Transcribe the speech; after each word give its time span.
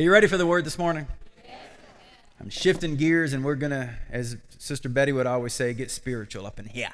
Are 0.00 0.02
you 0.02 0.10
ready 0.10 0.28
for 0.28 0.38
the 0.38 0.46
word 0.46 0.64
this 0.64 0.78
morning? 0.78 1.06
I'm 2.40 2.48
shifting 2.48 2.96
gears 2.96 3.34
and 3.34 3.44
we're 3.44 3.54
going 3.54 3.72
to, 3.72 3.90
as 4.10 4.38
Sister 4.56 4.88
Betty 4.88 5.12
would 5.12 5.26
always 5.26 5.52
say, 5.52 5.74
get 5.74 5.90
spiritual 5.90 6.46
up 6.46 6.58
in 6.58 6.64
here. 6.64 6.88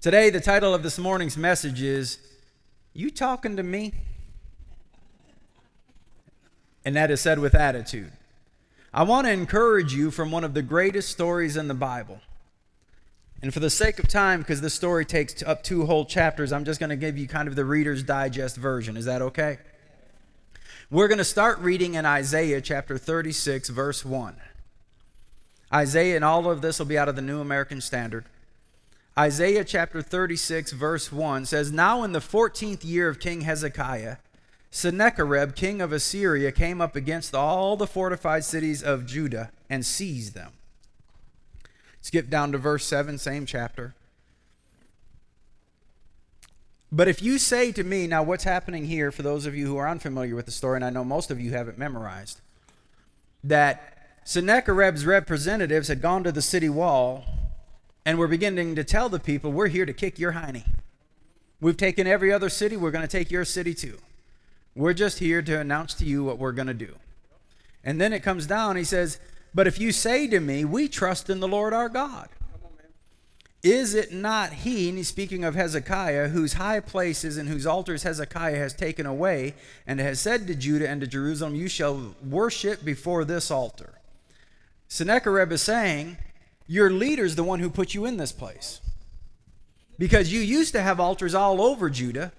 Today, 0.00 0.30
the 0.30 0.40
title 0.40 0.72
of 0.72 0.82
this 0.82 0.98
morning's 0.98 1.36
message 1.36 1.82
is 1.82 2.16
You 2.94 3.10
Talking 3.10 3.56
to 3.58 3.62
Me? 3.62 3.92
And 6.82 6.96
that 6.96 7.10
is 7.10 7.20
said 7.20 7.40
with 7.40 7.54
attitude. 7.54 8.12
I 8.94 9.02
want 9.02 9.26
to 9.26 9.32
encourage 9.34 9.92
you 9.92 10.10
from 10.10 10.30
one 10.30 10.44
of 10.44 10.54
the 10.54 10.62
greatest 10.62 11.10
stories 11.10 11.58
in 11.58 11.68
the 11.68 11.74
Bible. 11.74 12.20
And 13.42 13.52
for 13.52 13.60
the 13.60 13.68
sake 13.68 13.98
of 13.98 14.08
time, 14.08 14.40
because 14.40 14.62
this 14.62 14.72
story 14.72 15.04
takes 15.04 15.42
up 15.42 15.62
two 15.62 15.84
whole 15.84 16.06
chapters, 16.06 16.54
I'm 16.54 16.64
just 16.64 16.80
going 16.80 16.88
to 16.88 16.96
give 16.96 17.18
you 17.18 17.28
kind 17.28 17.48
of 17.48 17.54
the 17.54 17.66
Reader's 17.66 18.02
Digest 18.02 18.56
version. 18.56 18.96
Is 18.96 19.04
that 19.04 19.20
okay? 19.20 19.58
We're 20.88 21.08
going 21.08 21.18
to 21.18 21.24
start 21.24 21.58
reading 21.58 21.94
in 21.94 22.06
Isaiah 22.06 22.60
chapter 22.60 22.96
36, 22.96 23.70
verse 23.70 24.04
1. 24.04 24.36
Isaiah, 25.74 26.14
and 26.14 26.24
all 26.24 26.48
of 26.48 26.62
this 26.62 26.78
will 26.78 26.86
be 26.86 26.96
out 26.96 27.08
of 27.08 27.16
the 27.16 27.22
New 27.22 27.40
American 27.40 27.80
Standard. 27.80 28.26
Isaiah 29.18 29.64
chapter 29.64 30.00
36, 30.00 30.70
verse 30.70 31.10
1 31.10 31.46
says, 31.46 31.72
Now 31.72 32.04
in 32.04 32.12
the 32.12 32.20
14th 32.20 32.84
year 32.84 33.08
of 33.08 33.18
King 33.18 33.40
Hezekiah, 33.40 34.18
Sennacherib, 34.70 35.56
king 35.56 35.80
of 35.80 35.90
Assyria, 35.90 36.52
came 36.52 36.80
up 36.80 36.94
against 36.94 37.34
all 37.34 37.76
the 37.76 37.88
fortified 37.88 38.44
cities 38.44 38.80
of 38.80 39.06
Judah 39.06 39.50
and 39.68 39.84
seized 39.84 40.34
them. 40.34 40.52
Skip 42.00 42.30
down 42.30 42.52
to 42.52 42.58
verse 42.58 42.86
7, 42.86 43.18
same 43.18 43.44
chapter. 43.44 43.96
But 46.92 47.08
if 47.08 47.20
you 47.20 47.38
say 47.38 47.72
to 47.72 47.82
me, 47.82 48.06
now 48.06 48.22
what's 48.22 48.44
happening 48.44 48.84
here, 48.84 49.10
for 49.10 49.22
those 49.22 49.46
of 49.46 49.56
you 49.56 49.66
who 49.66 49.76
are 49.76 49.88
unfamiliar 49.88 50.34
with 50.36 50.46
the 50.46 50.52
story, 50.52 50.76
and 50.76 50.84
I 50.84 50.90
know 50.90 51.04
most 51.04 51.30
of 51.30 51.40
you 51.40 51.52
have 51.52 51.68
it 51.68 51.78
memorized, 51.78 52.40
that 53.42 54.20
Sennacherib's 54.24 55.04
representatives 55.04 55.88
had 55.88 56.00
gone 56.00 56.24
to 56.24 56.32
the 56.32 56.42
city 56.42 56.68
wall 56.68 57.24
and 58.04 58.18
were 58.18 58.28
beginning 58.28 58.76
to 58.76 58.84
tell 58.84 59.08
the 59.08 59.18
people, 59.18 59.50
We're 59.50 59.66
here 59.66 59.86
to 59.86 59.92
kick 59.92 60.18
your 60.18 60.32
hiney. 60.32 60.64
We've 61.60 61.76
taken 61.76 62.06
every 62.06 62.32
other 62.32 62.48
city, 62.48 62.76
we're 62.76 62.90
going 62.90 63.06
to 63.06 63.08
take 63.08 63.30
your 63.30 63.44
city 63.44 63.74
too. 63.74 63.98
We're 64.74 64.92
just 64.92 65.18
here 65.18 65.42
to 65.42 65.58
announce 65.58 65.94
to 65.94 66.04
you 66.04 66.22
what 66.22 66.38
we're 66.38 66.52
going 66.52 66.68
to 66.68 66.74
do. 66.74 66.94
And 67.82 68.00
then 68.00 68.12
it 68.12 68.22
comes 68.22 68.46
down, 68.46 68.76
he 68.76 68.84
says, 68.84 69.18
But 69.54 69.66
if 69.66 69.80
you 69.80 69.90
say 69.90 70.28
to 70.28 70.38
me, 70.38 70.64
We 70.64 70.88
trust 70.88 71.28
in 71.30 71.40
the 71.40 71.48
Lord 71.48 71.72
our 71.72 71.88
God 71.88 72.28
is 73.66 73.94
it 73.94 74.12
not 74.12 74.52
he, 74.52 74.88
and 74.88 74.96
he's 74.96 75.08
speaking 75.08 75.42
of 75.44 75.56
Hezekiah, 75.56 76.28
whose 76.28 76.54
high 76.54 76.78
places 76.78 77.36
and 77.36 77.48
whose 77.48 77.66
altars 77.66 78.04
Hezekiah 78.04 78.58
has 78.58 78.72
taken 78.72 79.06
away, 79.06 79.54
and 79.86 79.98
has 79.98 80.20
said 80.20 80.46
to 80.46 80.54
Judah 80.54 80.88
and 80.88 81.00
to 81.00 81.06
Jerusalem, 81.06 81.56
You 81.56 81.68
shall 81.68 82.14
worship 82.24 82.84
before 82.84 83.24
this 83.24 83.50
altar? 83.50 83.94
Sennacherib 84.88 85.50
is 85.50 85.62
saying, 85.62 86.16
Your 86.68 86.90
leader's 86.90 87.34
the 87.34 87.42
one 87.42 87.58
who 87.58 87.68
put 87.68 87.92
you 87.92 88.04
in 88.04 88.18
this 88.18 88.32
place. 88.32 88.80
Because 89.98 90.32
you 90.32 90.40
used 90.40 90.72
to 90.74 90.82
have 90.82 91.00
altars 91.00 91.34
all 91.34 91.60
over 91.60 91.90
Judah, 91.90 92.32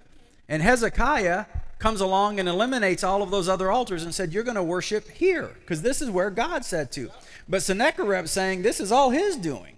and 0.48 0.62
Hezekiah 0.62 1.46
comes 1.80 2.00
along 2.00 2.40
and 2.40 2.48
eliminates 2.48 3.04
all 3.04 3.22
of 3.22 3.32
those 3.32 3.50
other 3.50 3.70
altars 3.70 4.04
and 4.04 4.16
said, 4.16 4.34
You're 4.34 4.44
going 4.44 4.56
to 4.56 4.64
worship 4.64 5.10
here, 5.10 5.56
because 5.60 5.82
this 5.82 6.02
is 6.02 6.10
where 6.10 6.30
God 6.30 6.64
said 6.64 6.92
to. 6.94 7.10
But 7.50 7.64
Sennacherib 7.64 8.28
saying, 8.28 8.62
This 8.62 8.80
is 8.80 8.92
all 8.92 9.10
his 9.10 9.36
doing. 9.36 9.77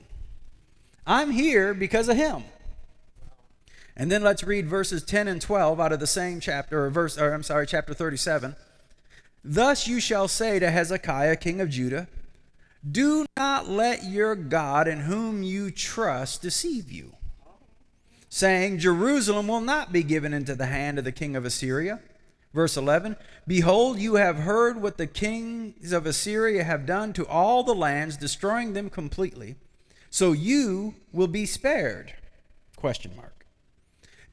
I'm 1.09 1.31
here 1.31 1.73
because 1.73 2.07
of 2.07 2.17
him. 2.17 2.43
And 3.97 4.11
then 4.11 4.21
let's 4.21 4.43
read 4.43 4.67
verses 4.67 5.03
10 5.03 5.27
and 5.27 5.41
12 5.41 5.79
out 5.79 5.91
of 5.91 5.99
the 5.99 6.05
same 6.05 6.39
chapter, 6.39 6.85
or 6.85 6.91
verse, 6.91 7.17
or 7.17 7.33
I'm 7.33 7.41
sorry, 7.41 7.65
chapter 7.65 7.95
37. 7.95 8.55
Thus 9.43 9.87
you 9.87 9.99
shall 9.99 10.27
say 10.27 10.59
to 10.59 10.69
Hezekiah, 10.69 11.37
king 11.37 11.61
of 11.61 11.71
Judah, 11.71 12.07
Do 12.89 13.25
not 13.35 13.67
let 13.67 14.03
your 14.03 14.35
God 14.35 14.87
in 14.87 14.99
whom 14.99 15.41
you 15.41 15.71
trust 15.71 16.43
deceive 16.43 16.91
you, 16.91 17.15
saying, 18.29 18.77
Jerusalem 18.77 19.47
will 19.47 19.61
not 19.61 19.91
be 19.91 20.03
given 20.03 20.31
into 20.31 20.53
the 20.53 20.67
hand 20.67 20.99
of 20.99 21.05
the 21.05 21.11
king 21.11 21.35
of 21.35 21.43
Assyria. 21.43 22.01
Verse 22.53 22.77
11 22.77 23.15
Behold, 23.47 23.97
you 23.97 24.15
have 24.15 24.37
heard 24.37 24.79
what 24.79 24.99
the 24.99 25.07
kings 25.07 25.91
of 25.91 26.05
Assyria 26.05 26.63
have 26.63 26.85
done 26.85 27.13
to 27.13 27.25
all 27.25 27.63
the 27.63 27.73
lands, 27.73 28.15
destroying 28.15 28.73
them 28.73 28.91
completely 28.91 29.55
so 30.09 30.31
you 30.31 30.95
will 31.11 31.27
be 31.27 31.45
spared. 31.45 32.13
Question 32.75 33.15
mark. 33.15 33.45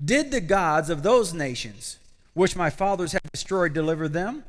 Did 0.03 0.31
the 0.31 0.41
gods 0.41 0.91
of 0.91 1.03
those 1.03 1.33
nations 1.33 1.99
which 2.35 2.57
my 2.57 2.71
fathers 2.71 3.13
have 3.13 3.33
destroyed 3.33 3.73
deliver 3.73 4.09
them? 4.09 4.45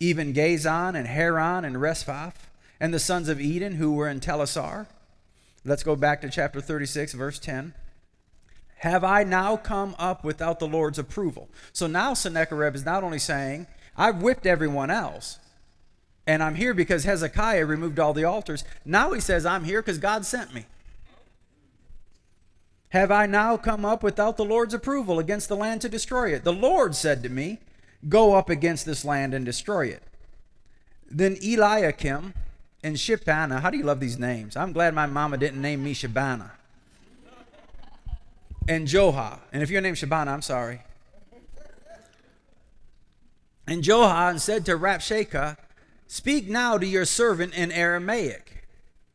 Even 0.00 0.32
Gozan 0.32 0.96
and 0.96 1.08
Haran 1.08 1.64
and 1.64 1.76
Rezeph 1.76 2.34
and 2.80 2.92
the 2.92 2.98
sons 2.98 3.28
of 3.28 3.40
Eden 3.40 3.74
who 3.74 3.92
were 3.92 4.08
in 4.08 4.20
Telassar? 4.20 4.86
Let's 5.64 5.82
go 5.82 5.96
back 5.96 6.20
to 6.20 6.28
chapter 6.28 6.60
36, 6.60 7.14
verse 7.14 7.38
10. 7.38 7.74
Have 8.78 9.02
I 9.02 9.24
now 9.24 9.56
come 9.56 9.94
up 9.98 10.24
without 10.24 10.58
the 10.58 10.68
Lord's 10.68 10.98
approval? 10.98 11.48
So 11.72 11.86
now 11.86 12.12
Sennacherib 12.12 12.74
is 12.74 12.84
not 12.84 13.02
only 13.02 13.18
saying, 13.18 13.66
I've 13.96 14.20
whipped 14.20 14.46
everyone 14.46 14.90
else, 14.90 15.38
and 16.26 16.42
I'm 16.42 16.54
here 16.54 16.74
because 16.74 17.04
Hezekiah 17.04 17.66
removed 17.66 17.98
all 17.98 18.14
the 18.14 18.24
altars. 18.24 18.64
Now 18.84 19.12
he 19.12 19.20
says, 19.20 19.44
I'm 19.44 19.64
here 19.64 19.82
because 19.82 19.98
God 19.98 20.24
sent 20.24 20.54
me. 20.54 20.66
Have 22.90 23.10
I 23.10 23.26
now 23.26 23.56
come 23.56 23.84
up 23.84 24.02
without 24.02 24.36
the 24.36 24.44
Lord's 24.44 24.72
approval 24.72 25.18
against 25.18 25.48
the 25.48 25.56
land 25.56 25.80
to 25.82 25.88
destroy 25.88 26.32
it? 26.32 26.44
The 26.44 26.52
Lord 26.52 26.94
said 26.94 27.22
to 27.24 27.28
me, 27.28 27.58
Go 28.08 28.34
up 28.34 28.50
against 28.50 28.86
this 28.86 29.04
land 29.04 29.34
and 29.34 29.44
destroy 29.44 29.86
it. 29.86 30.02
Then 31.10 31.36
Eliakim 31.42 32.34
and 32.82 32.96
Shipana, 32.96 33.60
how 33.60 33.70
do 33.70 33.78
you 33.78 33.84
love 33.84 34.00
these 34.00 34.18
names? 34.18 34.56
I'm 34.56 34.72
glad 34.72 34.94
my 34.94 35.06
mama 35.06 35.38
didn't 35.38 35.60
name 35.60 35.82
me 35.82 35.94
Shabana. 35.94 36.50
And 38.68 38.86
Joah. 38.86 39.40
And 39.52 39.62
if 39.62 39.70
you're 39.70 39.80
named 39.80 40.02
I'm 40.12 40.42
sorry. 40.42 40.82
And 43.66 43.82
Joah 43.82 44.30
and 44.30 44.40
said 44.40 44.66
to 44.66 44.76
Rabshakeh, 44.76 45.56
Speak 46.14 46.48
now 46.48 46.78
to 46.78 46.86
your 46.86 47.04
servant 47.04 47.54
in 47.54 47.72
Aramaic, 47.72 48.68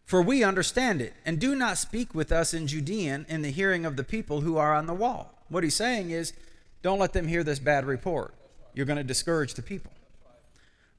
for 0.04 0.22
we 0.22 0.44
understand 0.44 1.00
it, 1.02 1.14
and 1.26 1.40
do 1.40 1.56
not 1.56 1.78
speak 1.78 2.14
with 2.14 2.30
us 2.30 2.54
in 2.54 2.68
Judean 2.68 3.26
in 3.30 3.42
the 3.42 3.52
hearing 3.52 3.86
of 3.86 3.96
the 3.96 4.04
people 4.04 4.42
who 4.42 4.58
are 4.58 4.76
on 4.76 4.86
the 4.86 4.94
wall. 4.94 5.34
What 5.48 5.64
he's 5.64 5.78
saying 5.78 6.10
is, 6.10 6.34
don't 6.82 7.00
let 7.00 7.14
them 7.14 7.30
hear 7.30 7.42
this 7.42 7.60
bad 7.60 7.86
report. 7.86 8.34
You're 8.74 8.86
going 8.86 8.98
to 8.98 9.04
discourage 9.06 9.54
the 9.54 9.62
people. 9.62 9.94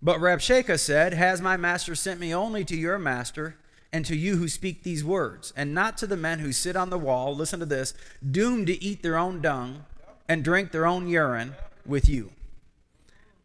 But 0.00 0.21
Rabshakeh 0.21 0.78
said, 0.78 1.12
Has 1.12 1.43
my 1.43 1.59
master 1.59 1.94
sent 1.94 2.19
me 2.19 2.34
only 2.34 2.65
to 2.65 2.77
your 2.77 2.99
master 2.99 3.56
and 3.93 4.03
to 4.06 4.16
you 4.16 4.37
who 4.37 4.49
speak 4.49 4.83
these 4.83 5.05
words, 5.05 5.53
and 5.55 5.75
not 5.75 5.99
to 5.99 6.06
the 6.06 6.16
men 6.16 6.39
who 6.39 6.50
sit 6.50 6.77
on 6.77 6.89
the 6.89 6.99
wall, 6.99 7.37
listen 7.37 7.60
to 7.60 7.66
this, 7.66 7.93
doomed 8.31 8.69
to 8.69 8.83
eat 8.83 9.03
their 9.03 9.19
own 9.19 9.43
dung 9.43 9.84
and 10.27 10.43
drink 10.43 10.72
their 10.72 10.87
own 10.87 11.09
urine 11.09 11.56
with 11.84 12.09
you? 12.09 12.33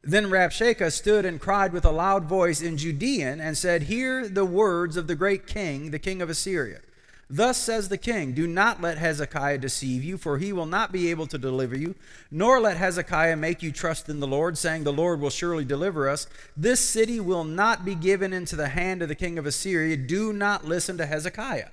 Then 0.05 0.27
Rabshakeh 0.27 0.91
stood 0.91 1.25
and 1.25 1.41
cried 1.41 1.73
with 1.73 1.83
a 1.83 1.91
loud 1.91 2.25
voice 2.25 2.61
in 2.61 2.77
Judean 2.77 3.41
and 3.41 3.57
said, 3.57 3.83
Hear 3.83 4.29
the 4.29 4.45
words 4.45 4.97
of 4.97 5.07
the 5.07 5.15
great 5.15 5.47
king, 5.47 5.89
the 5.89 5.97
king 5.97 6.21
of 6.21 6.29
Assyria. 6.29 6.81
Thus 7.27 7.57
says 7.57 7.89
the 7.89 7.97
king, 7.97 8.33
Do 8.33 8.45
not 8.45 8.83
let 8.83 8.99
Hezekiah 8.99 9.57
deceive 9.57 10.03
you, 10.03 10.19
for 10.19 10.37
he 10.37 10.53
will 10.53 10.67
not 10.67 10.91
be 10.91 11.09
able 11.09 11.25
to 11.25 11.39
deliver 11.39 11.75
you, 11.75 11.95
nor 12.29 12.59
let 12.59 12.77
Hezekiah 12.77 13.35
make 13.35 13.63
you 13.63 13.71
trust 13.71 14.07
in 14.07 14.19
the 14.19 14.27
Lord, 14.27 14.59
saying, 14.59 14.83
The 14.83 14.93
Lord 14.93 15.19
will 15.19 15.31
surely 15.31 15.65
deliver 15.65 16.07
us. 16.07 16.27
This 16.55 16.79
city 16.79 17.19
will 17.19 17.43
not 17.43 17.83
be 17.83 17.95
given 17.95 18.31
into 18.31 18.55
the 18.55 18.67
hand 18.67 19.01
of 19.01 19.09
the 19.09 19.15
king 19.15 19.39
of 19.39 19.47
Assyria. 19.47 19.97
Do 19.97 20.31
not 20.31 20.65
listen 20.65 20.99
to 20.99 21.07
Hezekiah. 21.07 21.69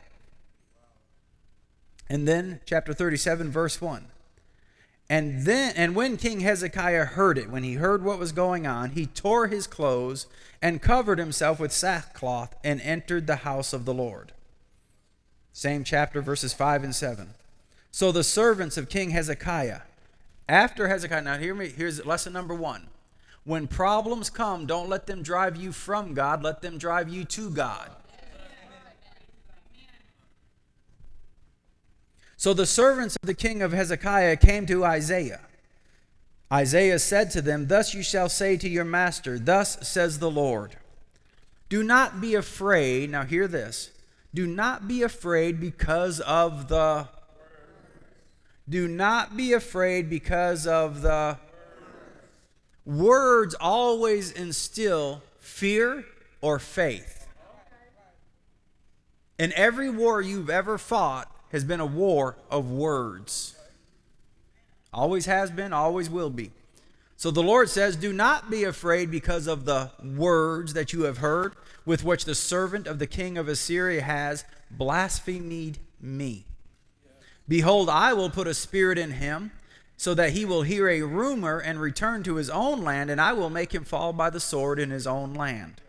And 2.09 2.27
then, 2.27 2.61
chapter 2.65 2.95
37, 2.95 3.51
verse 3.51 3.79
1. 3.79 4.07
And 5.13 5.43
then 5.43 5.75
and 5.77 5.95
when 5.95 6.17
King 6.17 6.41
Hezekiah 6.41 7.05
heard 7.05 7.37
it, 7.37 7.51
when 7.51 7.65
he 7.65 7.75
heard 7.75 8.03
what 8.03 8.19
was 8.19 8.33
going 8.33 8.67
on, 8.67 8.93
he 8.93 9.05
tore 9.05 9.49
his 9.49 9.67
clothes 9.67 10.27
and 10.63 10.81
covered 10.81 11.19
himself 11.19 11.61
with 11.61 11.71
sackcloth 11.71 12.55
and 12.65 12.81
entered 12.81 13.27
the 13.27 13.37
house 13.45 13.75
of 13.75 13.85
the 13.85 13.93
Lord. 13.93 14.33
Same 15.53 15.85
chapter 15.85 16.23
verses 16.23 16.55
5 16.55 16.83
and 16.83 16.95
7. 16.95 17.35
So 17.91 18.11
the 18.11 18.25
servants 18.25 18.79
of 18.79 18.89
King 18.89 19.11
Hezekiah, 19.11 19.81
after 20.49 20.89
Hezekiah, 20.89 21.21
now 21.21 21.37
hear 21.37 21.55
me, 21.55 21.69
here's 21.69 22.07
lesson 22.07 22.33
number 22.33 22.55
1. 22.55 22.87
When 23.45 23.67
problems 23.67 24.31
come, 24.31 24.65
don't 24.65 24.89
let 24.89 25.07
them 25.07 25.23
drive 25.23 25.57
you 25.57 25.73
from 25.73 26.15
God, 26.15 26.43
let 26.43 26.63
them 26.63 26.79
drive 26.79 27.11
you 27.11 27.27
to 27.27 27.51
God. 27.51 27.91
So 32.43 32.53
the 32.53 32.67
servants 32.67 33.17
of 33.23 33.29
the 33.29 33.35
king 33.35 33.63
of 33.63 33.71
Hezekiah 33.71 34.37
came 34.39 34.67
to 34.67 34.85
Isaiah. 34.85 35.43
Isaiah 36.53 36.99
said 36.99 37.31
to 37.31 37.41
them, 37.41 37.69
Thus 37.69 37.95
you 37.95 38.03
shall 38.03 38.29
say 38.29 38.57
to 38.57 38.69
your 38.69 38.85
master, 38.85 39.39
Thus 39.39 39.89
says 39.89 40.19
the 40.19 40.29
Lord. 40.29 40.75
Do 41.69 41.85
not 41.85 42.21
be 42.21 42.35
afraid. 42.35 43.11
Now 43.11 43.23
hear 43.23 43.47
this. 43.47 43.93
Do 44.35 44.45
not 44.45 44.89
be 44.89 45.05
afraid 45.05 45.61
because 45.61 46.19
of 46.19 46.67
the. 46.67 47.07
Do 48.69 48.89
not 48.89 49.37
be 49.37 49.53
afraid 49.53 50.11
because 50.11 50.67
of 50.67 51.01
the. 51.03 51.39
Words 52.85 53.55
always 53.55 54.33
instill 54.33 55.23
fear 55.39 56.05
or 56.41 56.59
faith. 56.59 57.25
In 59.39 59.53
every 59.55 59.91
war 59.91 60.21
you've 60.21 60.51
ever 60.51 60.77
fought 60.77 61.32
has 61.53 61.65
been 61.65 61.81
a 61.81 61.87
war 61.87 62.37
of 62.51 62.71
words. 62.71 63.55
Always 64.93 65.27
has 65.27 65.51
been, 65.51 65.73
always 65.73 66.11
will 66.11 66.31
be. 66.31 66.51
So 67.17 67.31
the 67.31 67.43
Lord 67.43 67.71
says, 67.71 67.95
Do 67.95 68.13
not 68.13 68.51
be 68.51 68.65
afraid 68.65 69.11
because 69.11 69.47
of 69.47 69.65
the 69.65 69.91
words 70.03 70.75
that 70.75 70.93
you 70.93 71.03
have 71.03 71.19
heard, 71.19 71.55
with 71.87 72.03
which 72.03 72.25
the 72.25 72.35
servant 72.35 72.87
of 72.87 72.99
the 72.99 73.07
king 73.07 73.39
of 73.39 73.49
Assyria 73.49 74.03
has 74.03 74.45
blasphemed 74.71 75.79
me. 76.01 76.47
Behold, 77.47 77.89
I 77.89 78.13
will 78.13 78.31
put 78.31 78.47
a 78.47 78.55
spirit 78.55 78.99
in 78.99 79.13
him, 79.13 79.53
so 79.97 80.15
that 80.15 80.33
he 80.33 80.45
will 80.45 80.63
hear 80.63 80.89
a 80.89 81.03
rumor 81.03 81.61
and 81.61 81.81
return 81.81 82.23
to 82.25 82.37
his 82.37 82.51
own 82.51 82.83
land, 82.83 83.09
and 83.09 83.21
I 83.21 83.35
will 83.35 83.51
make 83.51 83.73
him 83.73 83.85
fall 83.85 84.13
by 84.13 84.31
the 84.31 84.41
sword 84.41 84.81
in 84.81 84.91
his 84.91 85.07
own 85.07 85.33
land. 85.33 85.81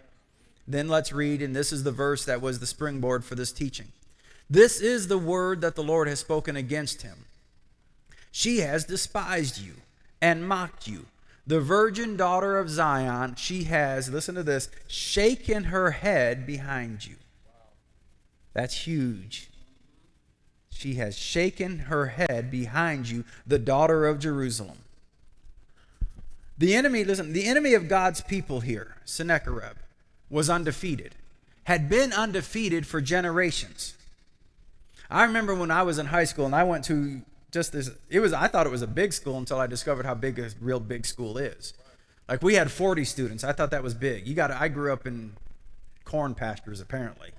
Then 0.68 0.88
let's 0.88 1.12
read, 1.12 1.42
and 1.42 1.56
this 1.56 1.72
is 1.72 1.84
the 1.84 1.92
verse 1.92 2.24
that 2.26 2.42
was 2.42 2.60
the 2.60 2.68
springboard 2.68 3.26
for 3.26 3.36
this 3.36 3.52
teaching. 3.52 3.92
This 4.50 4.80
is 4.80 5.08
the 5.08 5.18
word 5.18 5.62
that 5.62 5.76
the 5.76 5.84
Lord 5.84 6.08
has 6.08 6.20
spoken 6.20 6.56
against 6.56 7.02
him. 7.02 7.26
She 8.32 8.60
has 8.60 8.86
despised 8.86 9.60
you 9.60 9.74
and 10.22 10.48
mocked 10.48 10.88
you. 10.88 11.06
The 11.46 11.60
virgin 11.60 12.16
daughter 12.16 12.58
of 12.58 12.70
Zion, 12.70 13.36
she 13.36 13.66
has, 13.66 14.10
listen 14.10 14.36
to 14.36 14.44
this, 14.44 14.70
shaken 14.88 15.66
her 15.66 15.92
head 15.92 16.48
behind 16.48 17.06
you. 17.06 17.16
That's 18.54 18.88
huge. 18.88 19.50
She 20.70 20.96
has 20.96 21.18
shaken 21.18 21.80
her 21.80 22.08
head 22.08 22.50
behind 22.50 23.10
you, 23.10 23.26
the 23.46 23.60
daughter 23.60 24.08
of 24.08 24.20
Jerusalem. 24.20 24.80
The 26.58 26.76
enemy, 26.76 27.04
listen, 27.04 27.34
the 27.34 27.46
enemy 27.46 27.74
of 27.74 27.88
God's 27.88 28.22
people 28.22 28.62
here, 28.62 28.96
Sennacherib, 29.06 29.78
was 30.30 30.50
undefeated, 30.50 31.16
had 31.66 31.90
been 31.90 32.14
undefeated 32.14 32.88
for 32.88 33.02
generations. 33.02 33.96
I 35.14 35.26
remember 35.26 35.54
when 35.54 35.70
I 35.70 35.84
was 35.84 36.00
in 36.00 36.08
high 36.08 36.24
school 36.24 36.48
and 36.48 36.56
I 36.56 36.64
went 36.64 36.86
to 36.86 37.22
just 37.52 37.72
this, 37.72 37.92
it 38.10 38.20
was, 38.20 38.34
I 38.34 38.48
thought 38.48 38.66
it 38.66 38.72
was 38.72 38.82
a 38.82 38.88
big 38.88 39.14
school 39.14 39.38
until 39.38 39.60
I 39.60 39.68
discovered 39.68 40.08
how 40.08 40.16
big 40.16 40.40
a 40.40 40.50
real 40.60 40.80
big 40.80 41.06
school 41.06 41.38
is. 41.38 41.74
Like 42.28 42.42
we 42.42 42.56
had 42.56 42.72
40 42.72 43.06
students. 43.06 43.44
I 43.44 43.52
thought 43.52 43.70
that 43.70 43.84
was 43.84 43.94
big. 43.94 44.28
You 44.28 44.34
got 44.34 44.50
I 44.50 44.70
grew 44.70 44.92
up 44.92 45.06
in 45.06 45.34
corn 46.04 46.34
pastures 46.34 46.82
apparently. 46.82 47.30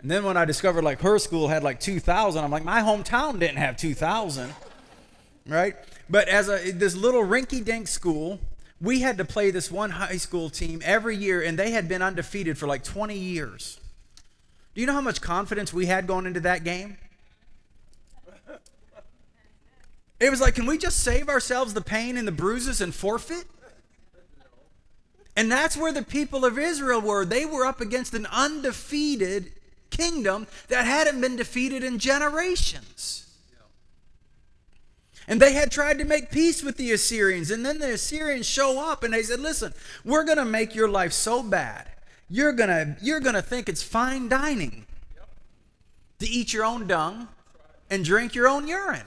And 0.00 0.10
then 0.10 0.22
when 0.22 0.36
I 0.36 0.44
discovered 0.44 0.84
like 0.84 1.00
her 1.00 1.18
school 1.18 1.48
had 1.48 1.62
like 1.62 1.80
2,000, 1.80 2.44
I'm 2.44 2.50
like, 2.50 2.64
my 2.64 2.82
hometown 2.82 3.40
didn't 3.40 3.56
have 3.56 3.78
2,000, 3.78 4.52
right? 5.46 5.76
But 6.10 6.28
as 6.28 6.50
a 6.50 6.72
this 6.72 6.94
little 6.94 7.22
rinky-dink 7.22 7.88
school, 7.88 8.38
we 8.82 9.00
had 9.00 9.16
to 9.16 9.24
play 9.24 9.50
this 9.50 9.70
one 9.70 9.90
high 9.90 10.18
school 10.18 10.50
team 10.50 10.82
every 10.84 11.16
year, 11.16 11.42
and 11.42 11.58
they 11.58 11.70
had 11.70 11.88
been 11.88 12.02
undefeated 12.02 12.58
for 12.58 12.66
like 12.66 12.84
20 12.84 13.16
years. 13.16 13.80
Do 14.76 14.82
you 14.82 14.86
know 14.86 14.92
how 14.92 15.00
much 15.00 15.22
confidence 15.22 15.72
we 15.72 15.86
had 15.86 16.06
going 16.06 16.26
into 16.26 16.40
that 16.40 16.62
game? 16.62 16.98
It 20.20 20.28
was 20.28 20.38
like, 20.38 20.54
can 20.54 20.66
we 20.66 20.76
just 20.76 20.98
save 20.98 21.30
ourselves 21.30 21.72
the 21.72 21.80
pain 21.80 22.18
and 22.18 22.28
the 22.28 22.32
bruises 22.32 22.82
and 22.82 22.94
forfeit? 22.94 23.46
And 25.34 25.50
that's 25.50 25.78
where 25.78 25.94
the 25.94 26.02
people 26.02 26.44
of 26.44 26.58
Israel 26.58 27.00
were. 27.00 27.24
They 27.24 27.46
were 27.46 27.64
up 27.64 27.80
against 27.80 28.12
an 28.12 28.26
undefeated 28.26 29.50
kingdom 29.88 30.46
that 30.68 30.84
hadn't 30.84 31.22
been 31.22 31.36
defeated 31.36 31.82
in 31.82 31.98
generations. 31.98 33.34
And 35.26 35.40
they 35.40 35.54
had 35.54 35.70
tried 35.70 35.98
to 36.00 36.04
make 36.04 36.30
peace 36.30 36.62
with 36.62 36.76
the 36.76 36.92
Assyrians. 36.92 37.50
And 37.50 37.64
then 37.64 37.78
the 37.78 37.94
Assyrians 37.94 38.44
show 38.44 38.78
up 38.90 39.02
and 39.02 39.14
they 39.14 39.22
said, 39.22 39.40
Listen, 39.40 39.72
we're 40.04 40.24
going 40.24 40.36
to 40.36 40.44
make 40.44 40.74
your 40.74 40.88
life 40.88 41.14
so 41.14 41.42
bad. 41.42 41.88
You're 42.28 42.52
to 42.52 42.96
you're 43.00 43.20
to 43.20 43.42
think 43.42 43.68
it's 43.68 43.82
fine 43.82 44.28
dining 44.28 44.86
to 46.18 46.28
eat 46.28 46.52
your 46.52 46.64
own 46.64 46.86
dung 46.86 47.28
and 47.90 48.04
drink 48.04 48.34
your 48.34 48.48
own 48.48 48.66
urine. 48.66 49.06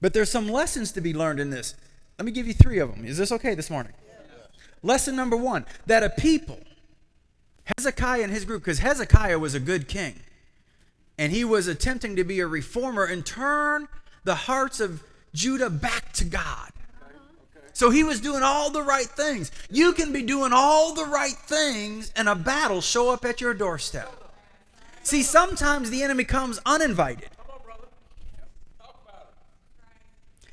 But 0.00 0.14
there's 0.14 0.30
some 0.30 0.48
lessons 0.48 0.92
to 0.92 1.00
be 1.00 1.12
learned 1.12 1.40
in 1.40 1.50
this. 1.50 1.74
Let 2.18 2.26
me 2.26 2.32
give 2.32 2.46
you 2.46 2.54
three 2.54 2.78
of 2.78 2.90
them. 2.90 3.04
Is 3.04 3.18
this 3.18 3.32
okay 3.32 3.54
this 3.54 3.70
morning? 3.70 3.92
Lesson 4.82 5.16
number 5.16 5.36
one 5.36 5.66
that 5.86 6.04
a 6.04 6.10
people, 6.10 6.60
Hezekiah 7.64 8.22
and 8.22 8.32
his 8.32 8.44
group, 8.44 8.62
because 8.62 8.78
Hezekiah 8.78 9.40
was 9.40 9.54
a 9.54 9.60
good 9.60 9.88
king, 9.88 10.20
and 11.18 11.32
he 11.32 11.44
was 11.44 11.66
attempting 11.66 12.14
to 12.14 12.22
be 12.22 12.38
a 12.38 12.46
reformer 12.46 13.04
and 13.04 13.26
turn 13.26 13.88
the 14.22 14.36
hearts 14.36 14.78
of 14.78 15.02
Judah 15.34 15.70
back 15.70 16.12
to 16.12 16.24
God. 16.24 16.70
So 17.72 17.90
he 17.90 18.02
was 18.02 18.20
doing 18.20 18.42
all 18.42 18.70
the 18.70 18.82
right 18.82 19.06
things. 19.06 19.52
You 19.70 19.92
can 19.92 20.12
be 20.12 20.22
doing 20.22 20.52
all 20.52 20.94
the 20.94 21.04
right 21.04 21.32
things 21.32 22.12
and 22.16 22.28
a 22.28 22.34
battle 22.34 22.80
show 22.80 23.10
up 23.10 23.24
at 23.24 23.40
your 23.40 23.54
doorstep. 23.54 24.12
See, 25.02 25.22
sometimes 25.22 25.90
the 25.90 26.02
enemy 26.02 26.24
comes 26.24 26.58
uninvited. 26.66 27.30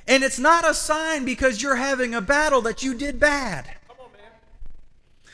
And 0.08 0.22
it's 0.22 0.38
not 0.38 0.68
a 0.68 0.72
sign 0.72 1.24
because 1.24 1.60
you're 1.60 1.76
having 1.76 2.14
a 2.14 2.20
battle 2.20 2.60
that 2.62 2.82
you 2.82 2.94
did 2.94 3.18
bad. 3.18 3.76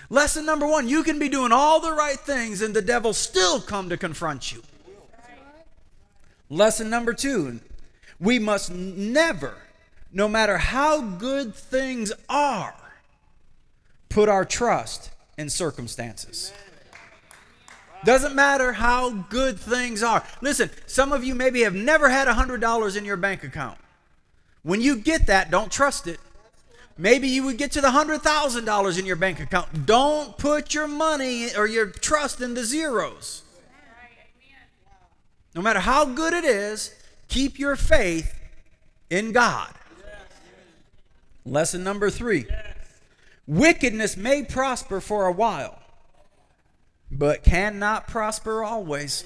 Lesson 0.08 0.44
number 0.44 0.66
one 0.66 0.88
you 0.88 1.02
can 1.02 1.18
be 1.18 1.28
doing 1.28 1.52
all 1.52 1.80
the 1.80 1.92
right 1.92 2.18
things 2.18 2.60
and 2.60 2.74
the 2.74 2.82
devil 2.82 3.12
still 3.12 3.60
come 3.60 3.88
to 3.88 3.96
confront 3.96 4.52
you. 4.52 4.62
Lesson 6.50 6.90
number 6.90 7.14
two 7.14 7.60
we 8.20 8.38
must 8.38 8.70
never, 8.70 9.56
no 10.12 10.28
matter 10.28 10.58
how 10.58 11.00
good 11.00 11.54
things 11.54 12.12
are, 12.28 12.74
put 14.08 14.28
our 14.28 14.44
trust 14.44 15.10
in 15.38 15.48
circumstances. 15.48 16.52
Doesn't 18.04 18.34
matter 18.34 18.72
how 18.72 19.10
good 19.10 19.58
things 19.58 20.02
are. 20.02 20.24
Listen, 20.40 20.70
some 20.86 21.12
of 21.12 21.24
you 21.24 21.34
maybe 21.34 21.62
have 21.62 21.74
never 21.74 22.08
had 22.08 22.28
$100 22.28 22.96
in 22.96 23.04
your 23.04 23.16
bank 23.16 23.44
account. 23.44 23.78
When 24.62 24.80
you 24.80 24.96
get 24.96 25.26
that, 25.28 25.50
don't 25.50 25.70
trust 25.70 26.06
it. 26.06 26.18
Maybe 26.98 27.28
you 27.28 27.44
would 27.44 27.58
get 27.58 27.72
to 27.72 27.80
the 27.80 27.88
$100,000 27.88 28.98
in 28.98 29.06
your 29.06 29.16
bank 29.16 29.40
account. 29.40 29.86
Don't 29.86 30.36
put 30.36 30.74
your 30.74 30.86
money 30.86 31.54
or 31.56 31.66
your 31.66 31.86
trust 31.86 32.40
in 32.40 32.54
the 32.54 32.64
zeros. 32.64 33.42
No 35.54 35.62
matter 35.62 35.80
how 35.80 36.04
good 36.04 36.32
it 36.32 36.44
is, 36.44 36.94
keep 37.28 37.58
your 37.58 37.76
faith 37.76 38.38
in 39.10 39.32
God. 39.32 39.72
Lesson 41.44 41.82
number 41.82 42.10
three 42.10 42.46
wickedness 43.46 44.16
may 44.16 44.44
prosper 44.44 45.00
for 45.00 45.26
a 45.26 45.32
while, 45.32 45.78
but 47.10 47.42
cannot 47.42 48.06
prosper 48.06 48.62
always. 48.62 49.24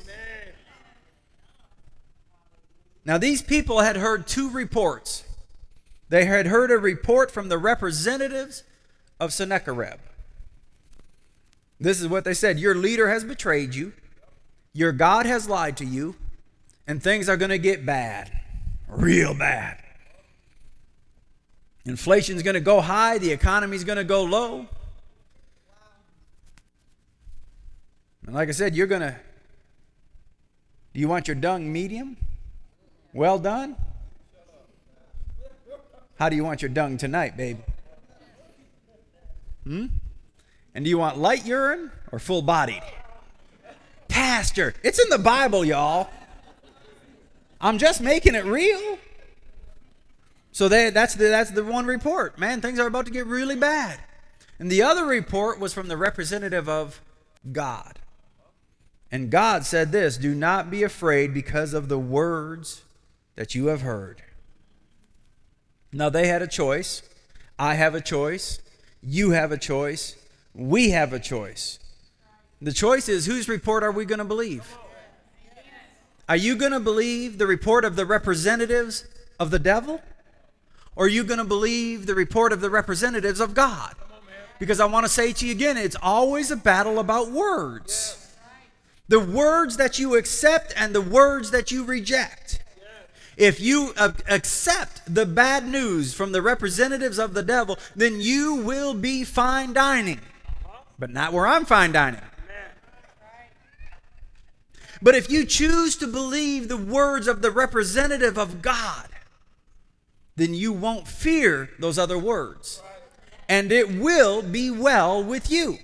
Now, 3.05 3.19
these 3.19 3.43
people 3.43 3.81
had 3.81 3.97
heard 3.97 4.27
two 4.27 4.51
reports 4.51 5.25
they 6.09 6.25
had 6.25 6.47
heard 6.47 6.71
a 6.71 6.79
report 6.79 7.31
from 7.31 7.49
the 7.49 7.59
representatives 7.59 8.63
of 9.19 9.33
Sennacherib. 9.33 9.99
This 11.81 12.01
is 12.01 12.09
what 12.09 12.25
they 12.25 12.35
said 12.35 12.59
Your 12.59 12.75
leader 12.75 13.09
has 13.09 13.25
betrayed 13.25 13.75
you, 13.75 13.93
your 14.73 14.93
God 14.93 15.27
has 15.27 15.49
lied 15.49 15.77
to 15.79 15.85
you, 15.85 16.17
and 16.87 17.03
things 17.03 17.29
are 17.29 17.37
going 17.37 17.51
to 17.51 17.59
get 17.59 17.85
bad, 17.85 18.31
real 18.89 19.35
bad. 19.35 19.83
Inflation's 21.87 22.43
going 22.43 22.55
to 22.55 22.61
go 22.61 22.81
high, 22.81 23.19
the 23.19 23.31
economy's 23.31 23.85
going 23.85 23.97
to 23.97 24.05
go 24.05 24.25
low. 24.25 24.67
And 28.27 28.35
like 28.35 28.49
I 28.49 28.53
said, 28.53 28.75
you're 28.75 28.89
going 28.89 29.03
to. 29.03 29.17
Do 30.93 31.01
you 31.01 31.09
want 31.09 31.29
your 31.29 31.37
dung 31.37 31.73
medium? 31.73 32.17
Well 33.13 33.39
done? 33.39 33.77
How 36.19 36.29
do 36.29 36.35
you 36.35 36.43
want 36.43 36.61
your 36.63 36.71
dung 36.71 36.97
tonight, 36.97 37.37
babe? 37.37 37.59
Hmm? 39.65 39.87
And 40.75 40.85
do 40.85 40.89
you 40.89 40.99
want 40.99 41.19
light 41.19 41.47
urine 41.47 41.93
or 42.11 42.19
full 42.19 42.43
bodied? 42.43 42.83
Pastor, 44.09 44.75
it's 44.83 44.99
in 44.99 45.09
the 45.11 45.19
Bible, 45.19 45.65
y'all. 45.65 46.09
I'm 47.61 47.79
just 47.79 48.01
making 48.01 48.35
it 48.35 48.45
real. 48.45 48.99
So 50.57 50.69
they, 50.69 50.89
that's, 50.89 51.15
the, 51.15 51.25
that's 51.25 51.51
the 51.51 51.63
one 51.63 51.85
report. 51.85 52.39
Man, 52.39 52.63
things 52.63 52.79
are 52.79 52.87
about 52.87 53.05
to 53.05 53.13
get 53.13 53.27
really 53.27 53.57
bad. 53.57 54.01
And 54.59 54.73
the 54.73 54.81
other 54.81 55.05
report 55.05 55.61
was 55.61 55.75
from 55.75 55.89
the 55.89 55.99
representative 55.99 56.67
of 56.67 57.03
God. 57.53 57.99
And 59.13 59.31
God 59.31 59.67
said 59.67 59.93
this 59.93 60.17
Do 60.17 60.35
not 60.35 60.71
be 60.71 60.83
afraid 60.83 61.35
because 61.35 61.75
of 61.75 61.91
the 61.91 61.99
words 61.99 62.85
that 63.35 63.55
you 63.55 63.67
have 63.67 63.83
heard. 63.83 64.23
Now, 65.93 66.09
they 66.09 66.27
had 66.27 66.41
a 66.41 66.47
choice. 66.47 67.03
I 67.59 67.75
have 67.75 67.95
a 67.95 68.01
choice. 68.01 68.63
You 69.03 69.33
have 69.33 69.53
a 69.53 69.59
choice. 69.59 70.17
We 70.55 70.89
have 70.89 71.13
a 71.13 71.21
choice. 71.21 71.79
The 72.63 72.73
choice 72.73 73.11
is 73.11 73.27
whose 73.27 73.47
report 73.47 73.83
are 73.83 73.93
we 73.93 74.07
going 74.07 74.21
to 74.21 74.25
believe? 74.25 74.79
Are 76.31 76.35
you 76.35 76.57
going 76.57 76.73
to 76.73 76.81
believe 76.81 77.37
the 77.37 77.47
report 77.47 77.85
of 77.85 77.95
the 77.95 78.07
representatives 78.07 79.05
of 79.39 79.51
the 79.51 79.59
devil? 79.59 80.01
Or 80.97 81.05
are 81.05 81.09
you 81.09 81.25
going 81.25 81.39
to 81.39 81.45
believe 81.45 82.07
the 82.07 82.15
report 82.15 82.53
of 82.53 82.61
the 82.61 82.71
representatives 82.71 83.39
of 83.39 83.55
God? 83.55 83.95
Because 84.59 84.81
I 84.81 84.87
want 84.87 85.05
to 85.05 85.13
say 85.13 85.33
to 85.35 85.47
you 85.47 85.53
again, 85.53 85.77
it's 85.77 85.97
always 86.01 86.51
a 86.51 86.57
battle 86.57 86.99
about 86.99 87.31
words. 87.31 88.35
The 89.09 89.21
words 89.21 89.77
that 89.77 89.99
you 89.99 90.17
accept 90.17 90.73
and 90.75 90.95
the 90.95 91.03
words 91.03 91.51
that 91.51 91.71
you 91.71 91.85
reject. 91.85 92.61
If 93.37 93.61
you 93.61 93.93
accept 93.99 95.03
the 95.15 95.27
bad 95.27 95.69
news 95.69 96.15
from 96.15 96.33
the 96.33 96.41
representatives 96.41 97.19
of 97.19 97.35
the 97.35 97.43
devil, 97.43 97.79
then 97.95 98.21
you 98.21 98.55
will 98.55 98.95
be 98.95 99.25
fine 99.25 99.75
dining. 99.75 100.21
But 100.99 101.11
not 101.11 101.35
where 101.35 101.47
I'm 101.47 101.67
fine 101.67 101.93
dining. 101.93 102.23
But 105.03 105.15
if 105.15 105.31
you 105.31 105.45
choose 105.45 105.95
to 105.97 106.07
believe 106.07 106.69
the 106.69 106.79
words 106.79 107.29
of 107.29 107.43
the 107.43 107.51
representative 107.51 108.39
of 108.39 108.63
God, 108.63 109.09
then 110.37 110.55
you 110.55 110.73
won't 110.73 111.09
fear 111.09 111.71
those 111.79 111.99
other 111.99 112.19
words. 112.19 112.83
And 113.49 113.73
it 113.73 113.97
will 113.97 114.43
be 114.43 114.71
well 114.71 115.23
with 115.23 115.51
you. 115.51 115.79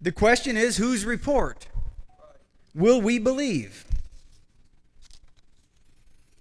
The 0.00 0.12
question 0.12 0.56
is 0.56 0.76
whose 0.76 1.04
report 1.04 1.66
will 2.74 3.00
we 3.00 3.18
believe? 3.18 3.84